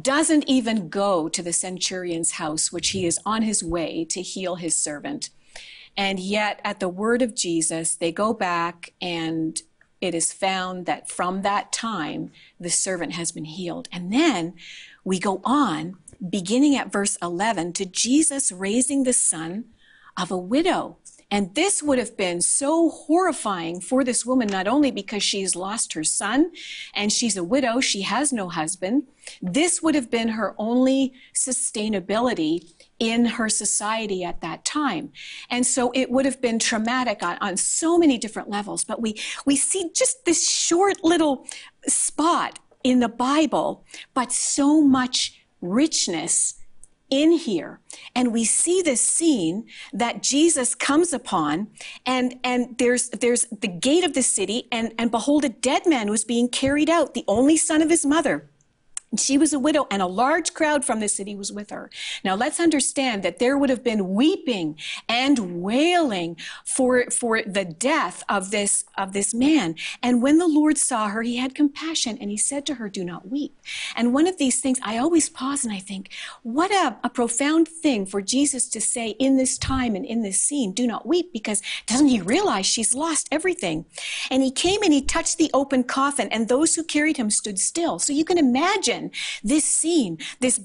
doesn't 0.00 0.48
even 0.48 0.88
go 0.88 1.28
to 1.28 1.42
the 1.42 1.52
centurion's 1.52 2.32
house, 2.32 2.72
which 2.72 2.90
he 2.90 3.06
is 3.06 3.20
on 3.24 3.42
his 3.42 3.62
way 3.62 4.04
to 4.06 4.22
heal 4.22 4.56
his 4.56 4.76
servant. 4.76 5.30
And 5.96 6.18
yet, 6.18 6.60
at 6.64 6.80
the 6.80 6.88
word 6.88 7.22
of 7.22 7.34
Jesus, 7.34 7.94
they 7.94 8.10
go 8.10 8.32
back 8.32 8.92
and 9.00 9.60
it 10.00 10.14
is 10.14 10.32
found 10.32 10.86
that 10.86 11.08
from 11.08 11.42
that 11.42 11.72
time, 11.72 12.30
the 12.58 12.70
servant 12.70 13.12
has 13.12 13.32
been 13.32 13.44
healed. 13.44 13.88
And 13.92 14.12
then 14.12 14.54
we 15.04 15.18
go 15.18 15.40
on, 15.44 15.96
beginning 16.28 16.76
at 16.76 16.92
verse 16.92 17.16
11, 17.22 17.74
to 17.74 17.86
Jesus 17.86 18.50
raising 18.50 19.04
the 19.04 19.12
son 19.12 19.66
of 20.16 20.30
a 20.30 20.36
widow. 20.36 20.98
And 21.34 21.52
this 21.56 21.82
would 21.82 21.98
have 21.98 22.16
been 22.16 22.40
so 22.40 22.90
horrifying 22.90 23.80
for 23.80 24.04
this 24.04 24.24
woman, 24.24 24.46
not 24.46 24.68
only 24.68 24.92
because 24.92 25.24
she's 25.24 25.56
lost 25.56 25.94
her 25.94 26.04
son 26.04 26.52
and 26.94 27.12
she's 27.12 27.36
a 27.36 27.42
widow, 27.42 27.80
she 27.80 28.02
has 28.02 28.32
no 28.32 28.48
husband. 28.48 29.08
This 29.42 29.82
would 29.82 29.96
have 29.96 30.12
been 30.12 30.28
her 30.28 30.54
only 30.58 31.12
sustainability 31.34 32.72
in 33.00 33.24
her 33.24 33.48
society 33.48 34.22
at 34.22 34.42
that 34.42 34.64
time. 34.64 35.10
And 35.50 35.66
so 35.66 35.90
it 35.92 36.08
would 36.08 36.24
have 36.24 36.40
been 36.40 36.60
traumatic 36.60 37.20
on, 37.24 37.36
on 37.40 37.56
so 37.56 37.98
many 37.98 38.16
different 38.16 38.48
levels. 38.48 38.84
But 38.84 39.02
we, 39.02 39.20
we 39.44 39.56
see 39.56 39.90
just 39.92 40.24
this 40.26 40.48
short 40.48 41.02
little 41.02 41.48
spot 41.88 42.60
in 42.84 43.00
the 43.00 43.08
Bible, 43.08 43.84
but 44.14 44.30
so 44.30 44.80
much 44.80 45.44
richness 45.60 46.54
in 47.10 47.32
here. 47.32 47.80
And 48.14 48.32
we 48.32 48.44
see 48.44 48.82
this 48.82 49.00
scene 49.00 49.66
that 49.92 50.22
Jesus 50.22 50.74
comes 50.74 51.12
upon 51.12 51.68
and 52.06 52.38
and 52.42 52.76
there's 52.78 53.10
there's 53.10 53.46
the 53.46 53.68
gate 53.68 54.04
of 54.04 54.14
the 54.14 54.22
city 54.22 54.68
and 54.72 54.92
and 54.98 55.10
behold 55.10 55.44
a 55.44 55.48
dead 55.48 55.86
man 55.86 56.10
was 56.10 56.24
being 56.24 56.48
carried 56.48 56.90
out 56.90 57.14
the 57.14 57.24
only 57.28 57.56
son 57.56 57.82
of 57.82 57.90
his 57.90 58.04
mother 58.06 58.50
she 59.18 59.38
was 59.38 59.52
a 59.52 59.58
widow, 59.58 59.86
and 59.90 60.02
a 60.02 60.06
large 60.06 60.54
crowd 60.54 60.84
from 60.84 61.00
the 61.00 61.08
city 61.08 61.34
was 61.34 61.52
with 61.52 61.70
her. 61.70 61.90
Now, 62.24 62.34
let's 62.34 62.60
understand 62.60 63.22
that 63.22 63.38
there 63.38 63.56
would 63.58 63.70
have 63.70 63.84
been 63.84 64.14
weeping 64.14 64.78
and 65.08 65.62
wailing 65.62 66.36
for, 66.64 67.10
for 67.10 67.42
the 67.42 67.64
death 67.64 68.24
of 68.28 68.50
this, 68.50 68.84
of 68.96 69.12
this 69.12 69.34
man. 69.34 69.76
And 70.02 70.22
when 70.22 70.38
the 70.38 70.48
Lord 70.48 70.78
saw 70.78 71.08
her, 71.08 71.22
he 71.22 71.36
had 71.36 71.54
compassion 71.54 72.18
and 72.20 72.30
he 72.30 72.36
said 72.36 72.66
to 72.66 72.74
her, 72.74 72.88
Do 72.88 73.04
not 73.04 73.30
weep. 73.30 73.56
And 73.96 74.14
one 74.14 74.26
of 74.26 74.38
these 74.38 74.60
things, 74.60 74.78
I 74.82 74.98
always 74.98 75.28
pause 75.28 75.64
and 75.64 75.72
I 75.72 75.78
think, 75.78 76.10
what 76.42 76.70
a, 76.70 76.96
a 77.04 77.10
profound 77.10 77.68
thing 77.68 78.06
for 78.06 78.22
Jesus 78.22 78.68
to 78.68 78.80
say 78.80 79.10
in 79.18 79.36
this 79.36 79.58
time 79.58 79.94
and 79.94 80.04
in 80.04 80.22
this 80.22 80.40
scene, 80.40 80.72
Do 80.72 80.86
not 80.86 81.06
weep, 81.06 81.32
because 81.32 81.62
doesn't 81.86 82.08
he 82.08 82.20
realize 82.20 82.66
she's 82.66 82.94
lost 82.94 83.28
everything? 83.30 83.86
And 84.30 84.42
he 84.42 84.50
came 84.50 84.82
and 84.82 84.92
he 84.92 85.02
touched 85.02 85.38
the 85.38 85.50
open 85.54 85.84
coffin, 85.84 86.28
and 86.30 86.48
those 86.48 86.74
who 86.74 86.84
carried 86.84 87.16
him 87.16 87.30
stood 87.30 87.58
still. 87.58 87.98
So 87.98 88.12
you 88.12 88.24
can 88.24 88.38
imagine 88.38 89.03
this 89.42 89.64
scene, 89.64 90.18
this 90.40 90.60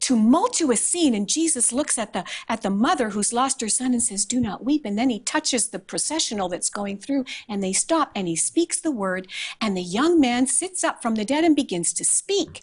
tumultuous 0.00 0.84
scene 0.84 1.14
and 1.14 1.28
jesus 1.28 1.72
looks 1.72 1.98
at 1.98 2.12
the 2.12 2.24
at 2.48 2.62
the 2.62 2.70
mother 2.70 3.10
who's 3.10 3.32
lost 3.32 3.60
her 3.60 3.68
son 3.68 3.92
and 3.92 4.02
says 4.02 4.24
do 4.24 4.40
not 4.40 4.64
weep. 4.64 4.84
And 4.84 4.98
then 4.98 5.10
he 5.10 5.20
touches 5.20 5.68
the 5.68 5.78
processional 5.78 6.48
that's 6.48 6.70
going 6.70 6.98
through 6.98 7.24
and 7.48 7.62
they 7.62 7.72
stop 7.72 8.10
and 8.14 8.28
he 8.28 8.36
speaks 8.36 8.80
the 8.80 8.90
word 8.90 9.28
and 9.60 9.76
the 9.76 9.82
young 9.82 10.20
man 10.20 10.46
sits 10.46 10.82
up 10.84 11.02
from 11.02 11.14
the 11.14 11.24
dead 11.24 11.44
and 11.44 11.54
begins 11.54 11.92
to 11.94 12.04
speak. 12.04 12.62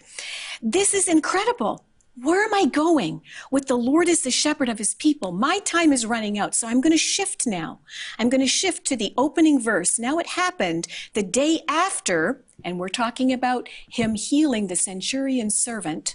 This 0.62 0.94
is 0.94 1.08
incredible 1.08 1.84
Where 2.16 2.44
am 2.44 2.54
I 2.54 2.66
going? 2.66 3.22
With 3.50 3.66
the 3.66 3.76
Lord 3.76 4.08
as 4.08 4.22
the 4.22 4.30
shepherd 4.30 4.68
of 4.68 4.78
his 4.78 4.94
people. 4.94 5.32
My 5.32 5.58
time 5.60 5.92
is 5.92 6.06
running 6.06 6.38
out, 6.38 6.54
so 6.54 6.68
I'm 6.68 6.80
going 6.80 6.92
to 6.92 6.98
shift 6.98 7.44
now. 7.44 7.80
I'm 8.18 8.28
going 8.28 8.40
to 8.40 8.46
shift 8.46 8.86
to 8.86 8.96
the 8.96 9.12
opening 9.16 9.60
verse. 9.60 9.98
Now 9.98 10.18
it 10.18 10.28
happened 10.28 10.86
the 11.14 11.24
day 11.24 11.62
after, 11.68 12.44
and 12.62 12.78
we're 12.78 12.88
talking 12.88 13.32
about 13.32 13.68
him 13.88 14.14
healing 14.14 14.68
the 14.68 14.76
centurion's 14.76 15.56
servant. 15.56 16.14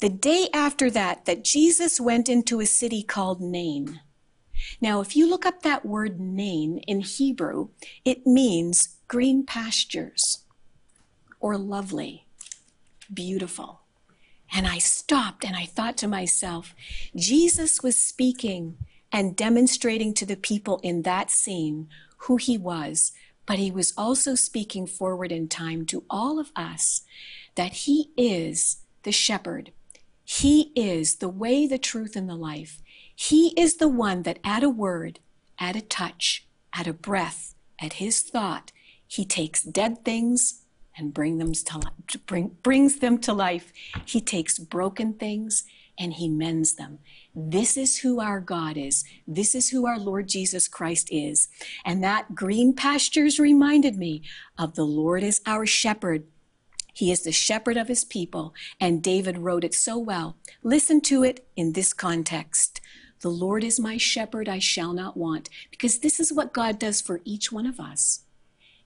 The 0.00 0.10
day 0.10 0.48
after 0.52 0.90
that, 0.90 1.24
that 1.24 1.44
Jesus 1.44 1.98
went 1.98 2.28
into 2.28 2.60
a 2.60 2.66
city 2.66 3.02
called 3.02 3.40
Nain. 3.40 4.00
Now, 4.80 5.00
if 5.00 5.16
you 5.16 5.28
look 5.28 5.46
up 5.46 5.62
that 5.62 5.86
word 5.86 6.20
Nain 6.20 6.78
in 6.86 7.00
Hebrew, 7.00 7.68
it 8.04 8.26
means 8.26 8.96
green 9.08 9.46
pastures 9.46 10.44
or 11.40 11.56
lovely, 11.56 12.26
beautiful. 13.12 13.81
And 14.52 14.66
I 14.66 14.78
stopped 14.78 15.44
and 15.44 15.56
I 15.56 15.64
thought 15.64 15.96
to 15.98 16.08
myself, 16.08 16.74
Jesus 17.16 17.82
was 17.82 17.96
speaking 17.96 18.76
and 19.10 19.36
demonstrating 19.36 20.14
to 20.14 20.26
the 20.26 20.36
people 20.36 20.78
in 20.82 21.02
that 21.02 21.30
scene 21.30 21.88
who 22.18 22.36
he 22.36 22.58
was, 22.58 23.12
but 23.46 23.58
he 23.58 23.70
was 23.70 23.92
also 23.96 24.34
speaking 24.34 24.86
forward 24.86 25.32
in 25.32 25.48
time 25.48 25.86
to 25.86 26.04
all 26.08 26.38
of 26.38 26.52
us 26.54 27.02
that 27.54 27.72
he 27.72 28.10
is 28.16 28.78
the 29.02 29.12
shepherd. 29.12 29.72
He 30.24 30.72
is 30.76 31.16
the 31.16 31.28
way, 31.28 31.66
the 31.66 31.78
truth, 31.78 32.14
and 32.14 32.28
the 32.28 32.36
life. 32.36 32.80
He 33.14 33.48
is 33.60 33.76
the 33.76 33.88
one 33.88 34.22
that 34.22 34.38
at 34.44 34.62
a 34.62 34.70
word, 34.70 35.18
at 35.58 35.76
a 35.76 35.80
touch, 35.80 36.46
at 36.72 36.86
a 36.86 36.92
breath, 36.92 37.54
at 37.78 37.94
his 37.94 38.20
thought, 38.20 38.72
he 39.06 39.24
takes 39.26 39.62
dead 39.62 40.04
things 40.04 40.61
and 40.96 41.14
bring 41.14 41.38
them 41.38 41.52
to, 41.52 42.18
bring, 42.26 42.56
brings 42.62 42.98
them 42.98 43.18
to 43.18 43.32
life. 43.32 43.72
He 44.04 44.20
takes 44.20 44.58
broken 44.58 45.14
things 45.14 45.64
and 45.98 46.14
he 46.14 46.28
mends 46.28 46.74
them. 46.74 46.98
This 47.34 47.76
is 47.76 47.98
who 47.98 48.20
our 48.20 48.40
God 48.40 48.76
is. 48.76 49.04
This 49.26 49.54
is 49.54 49.70
who 49.70 49.86
our 49.86 49.98
Lord 49.98 50.28
Jesus 50.28 50.68
Christ 50.68 51.08
is. 51.10 51.48
And 51.84 52.02
that 52.02 52.34
green 52.34 52.74
pastures 52.74 53.38
reminded 53.38 53.96
me 53.96 54.22
of 54.58 54.74
the 54.74 54.84
Lord 54.84 55.22
as 55.22 55.40
our 55.46 55.66
shepherd. 55.66 56.24
He 56.94 57.10
is 57.10 57.22
the 57.22 57.32
shepherd 57.32 57.78
of 57.78 57.88
his 57.88 58.04
people, 58.04 58.52
and 58.78 59.02
David 59.02 59.38
wrote 59.38 59.64
it 59.64 59.74
so 59.74 59.96
well. 59.98 60.36
Listen 60.62 61.00
to 61.02 61.24
it 61.24 61.46
in 61.56 61.72
this 61.72 61.94
context. 61.94 62.82
The 63.20 63.30
Lord 63.30 63.64
is 63.64 63.80
my 63.80 63.96
shepherd, 63.96 64.48
I 64.48 64.58
shall 64.58 64.92
not 64.92 65.16
want, 65.16 65.48
because 65.70 66.00
this 66.00 66.20
is 66.20 66.32
what 66.32 66.52
God 66.52 66.78
does 66.78 67.00
for 67.00 67.20
each 67.24 67.50
one 67.50 67.66
of 67.66 67.80
us. 67.80 68.24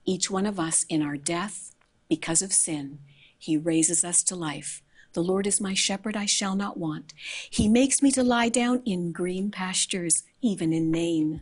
Each 0.05 0.31
one 0.31 0.47
of 0.47 0.61
us 0.61 0.85
in 0.89 1.03
our 1.03 1.17
death, 1.17 1.75
because 2.09 2.43
of 2.43 2.53
sin, 2.53 2.99
he 3.39 3.57
raises 3.57 4.05
us 4.05 4.23
to 4.25 4.37
life. 4.37 4.83
The 5.13 5.23
Lord 5.23 5.47
is 5.47 5.61
my 5.61 5.75
shepherd, 5.75 6.17
I 6.17 6.27
shall 6.27 6.55
not 6.55 6.77
want. 6.77 7.15
He 7.51 7.69
makes 7.69 8.03
me 8.03 8.11
to 8.13 8.23
lie 8.23 8.51
down 8.51 8.83
in 8.85 9.13
green 9.13 9.51
pastures, 9.51 10.25
even 10.43 10.73
in 10.73 10.91
Nain. 10.91 11.41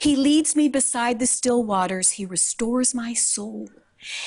He 0.00 0.16
leads 0.16 0.56
me 0.56 0.68
beside 0.68 1.18
the 1.18 1.26
still 1.26 1.62
waters. 1.62 2.12
He 2.12 2.24
restores 2.24 2.94
my 2.94 3.14
soul. 3.14 3.68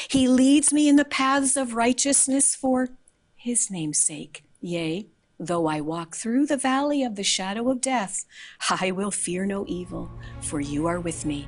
He 0.10 0.28
leads 0.28 0.72
me 0.72 0.88
in 0.88 0.96
the 0.96 1.06
paths 1.06 1.58
of 1.58 1.74
righteousness 1.74 2.56
for 2.56 2.90
his 3.36 3.72
name's 3.72 4.00
sake. 4.00 4.44
Yea, 4.60 5.08
though 5.40 5.66
I 5.66 5.82
walk 5.82 6.16
through 6.16 6.46
the 6.46 6.58
valley 6.58 7.04
of 7.04 7.16
the 7.16 7.24
shadow 7.24 7.70
of 7.72 7.82
death, 7.82 8.26
I 8.70 8.92
will 8.92 9.12
fear 9.12 9.46
no 9.46 9.66
evil, 9.68 10.12
for 10.42 10.62
you 10.62 10.86
are 10.86 11.00
with 11.00 11.26
me. 11.26 11.48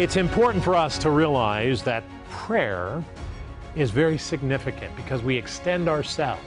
It's 0.00 0.16
important 0.16 0.64
for 0.64 0.74
us 0.74 0.96
to 1.00 1.10
realize 1.10 1.82
that 1.82 2.04
prayer 2.30 3.04
is 3.76 3.90
very 3.90 4.16
significant 4.16 4.96
because 4.96 5.22
we 5.22 5.36
extend 5.36 5.90
ourselves. 5.90 6.40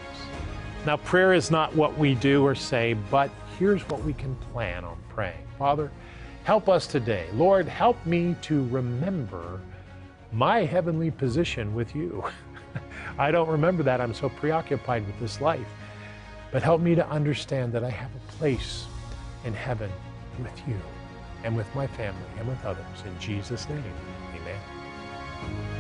Now, 0.88 0.98
prayer 0.98 1.34
is 1.34 1.52
not 1.52 1.76
what 1.76 1.96
we 1.96 2.16
do 2.16 2.44
or 2.44 2.56
say, 2.56 2.94
but 3.12 3.30
here's 3.60 3.88
what 3.90 4.04
we 4.04 4.14
can 4.14 4.36
plan 4.38 4.84
on 4.84 4.98
praying. 5.08 5.46
Father, 5.60 5.92
help 6.46 6.68
us 6.68 6.88
today. 6.88 7.28
Lord, 7.36 7.68
help 7.68 8.04
me 8.08 8.36
to 8.42 8.66
remember 8.70 9.62
my 10.32 10.66
heavenly 10.66 11.12
position 11.12 11.76
with 11.76 11.96
you. 11.96 12.24
I 13.20 13.30
don't 13.30 13.50
remember 13.50 13.84
that. 13.84 14.02
I'm 14.02 14.16
so 14.16 14.30
preoccupied 14.30 15.06
with 15.06 15.20
this 15.20 15.42
life. 15.42 15.68
But 16.52 16.64
help 16.64 16.82
me 16.82 16.96
to 16.96 17.08
understand 17.08 17.72
that 17.74 17.84
I 17.84 17.92
have 17.92 18.10
a 18.16 18.32
place 18.32 18.88
in 19.46 19.54
heaven 19.54 19.92
with 20.40 20.60
you 20.68 20.82
and 21.44 21.56
with 21.56 21.74
my 21.76 21.88
family 21.88 22.30
and 22.38 22.48
with 22.48 22.64
others. 22.66 22.86
In 23.06 23.18
Jesus' 23.20 23.68
name, 23.70 23.84
amen. 24.36 25.73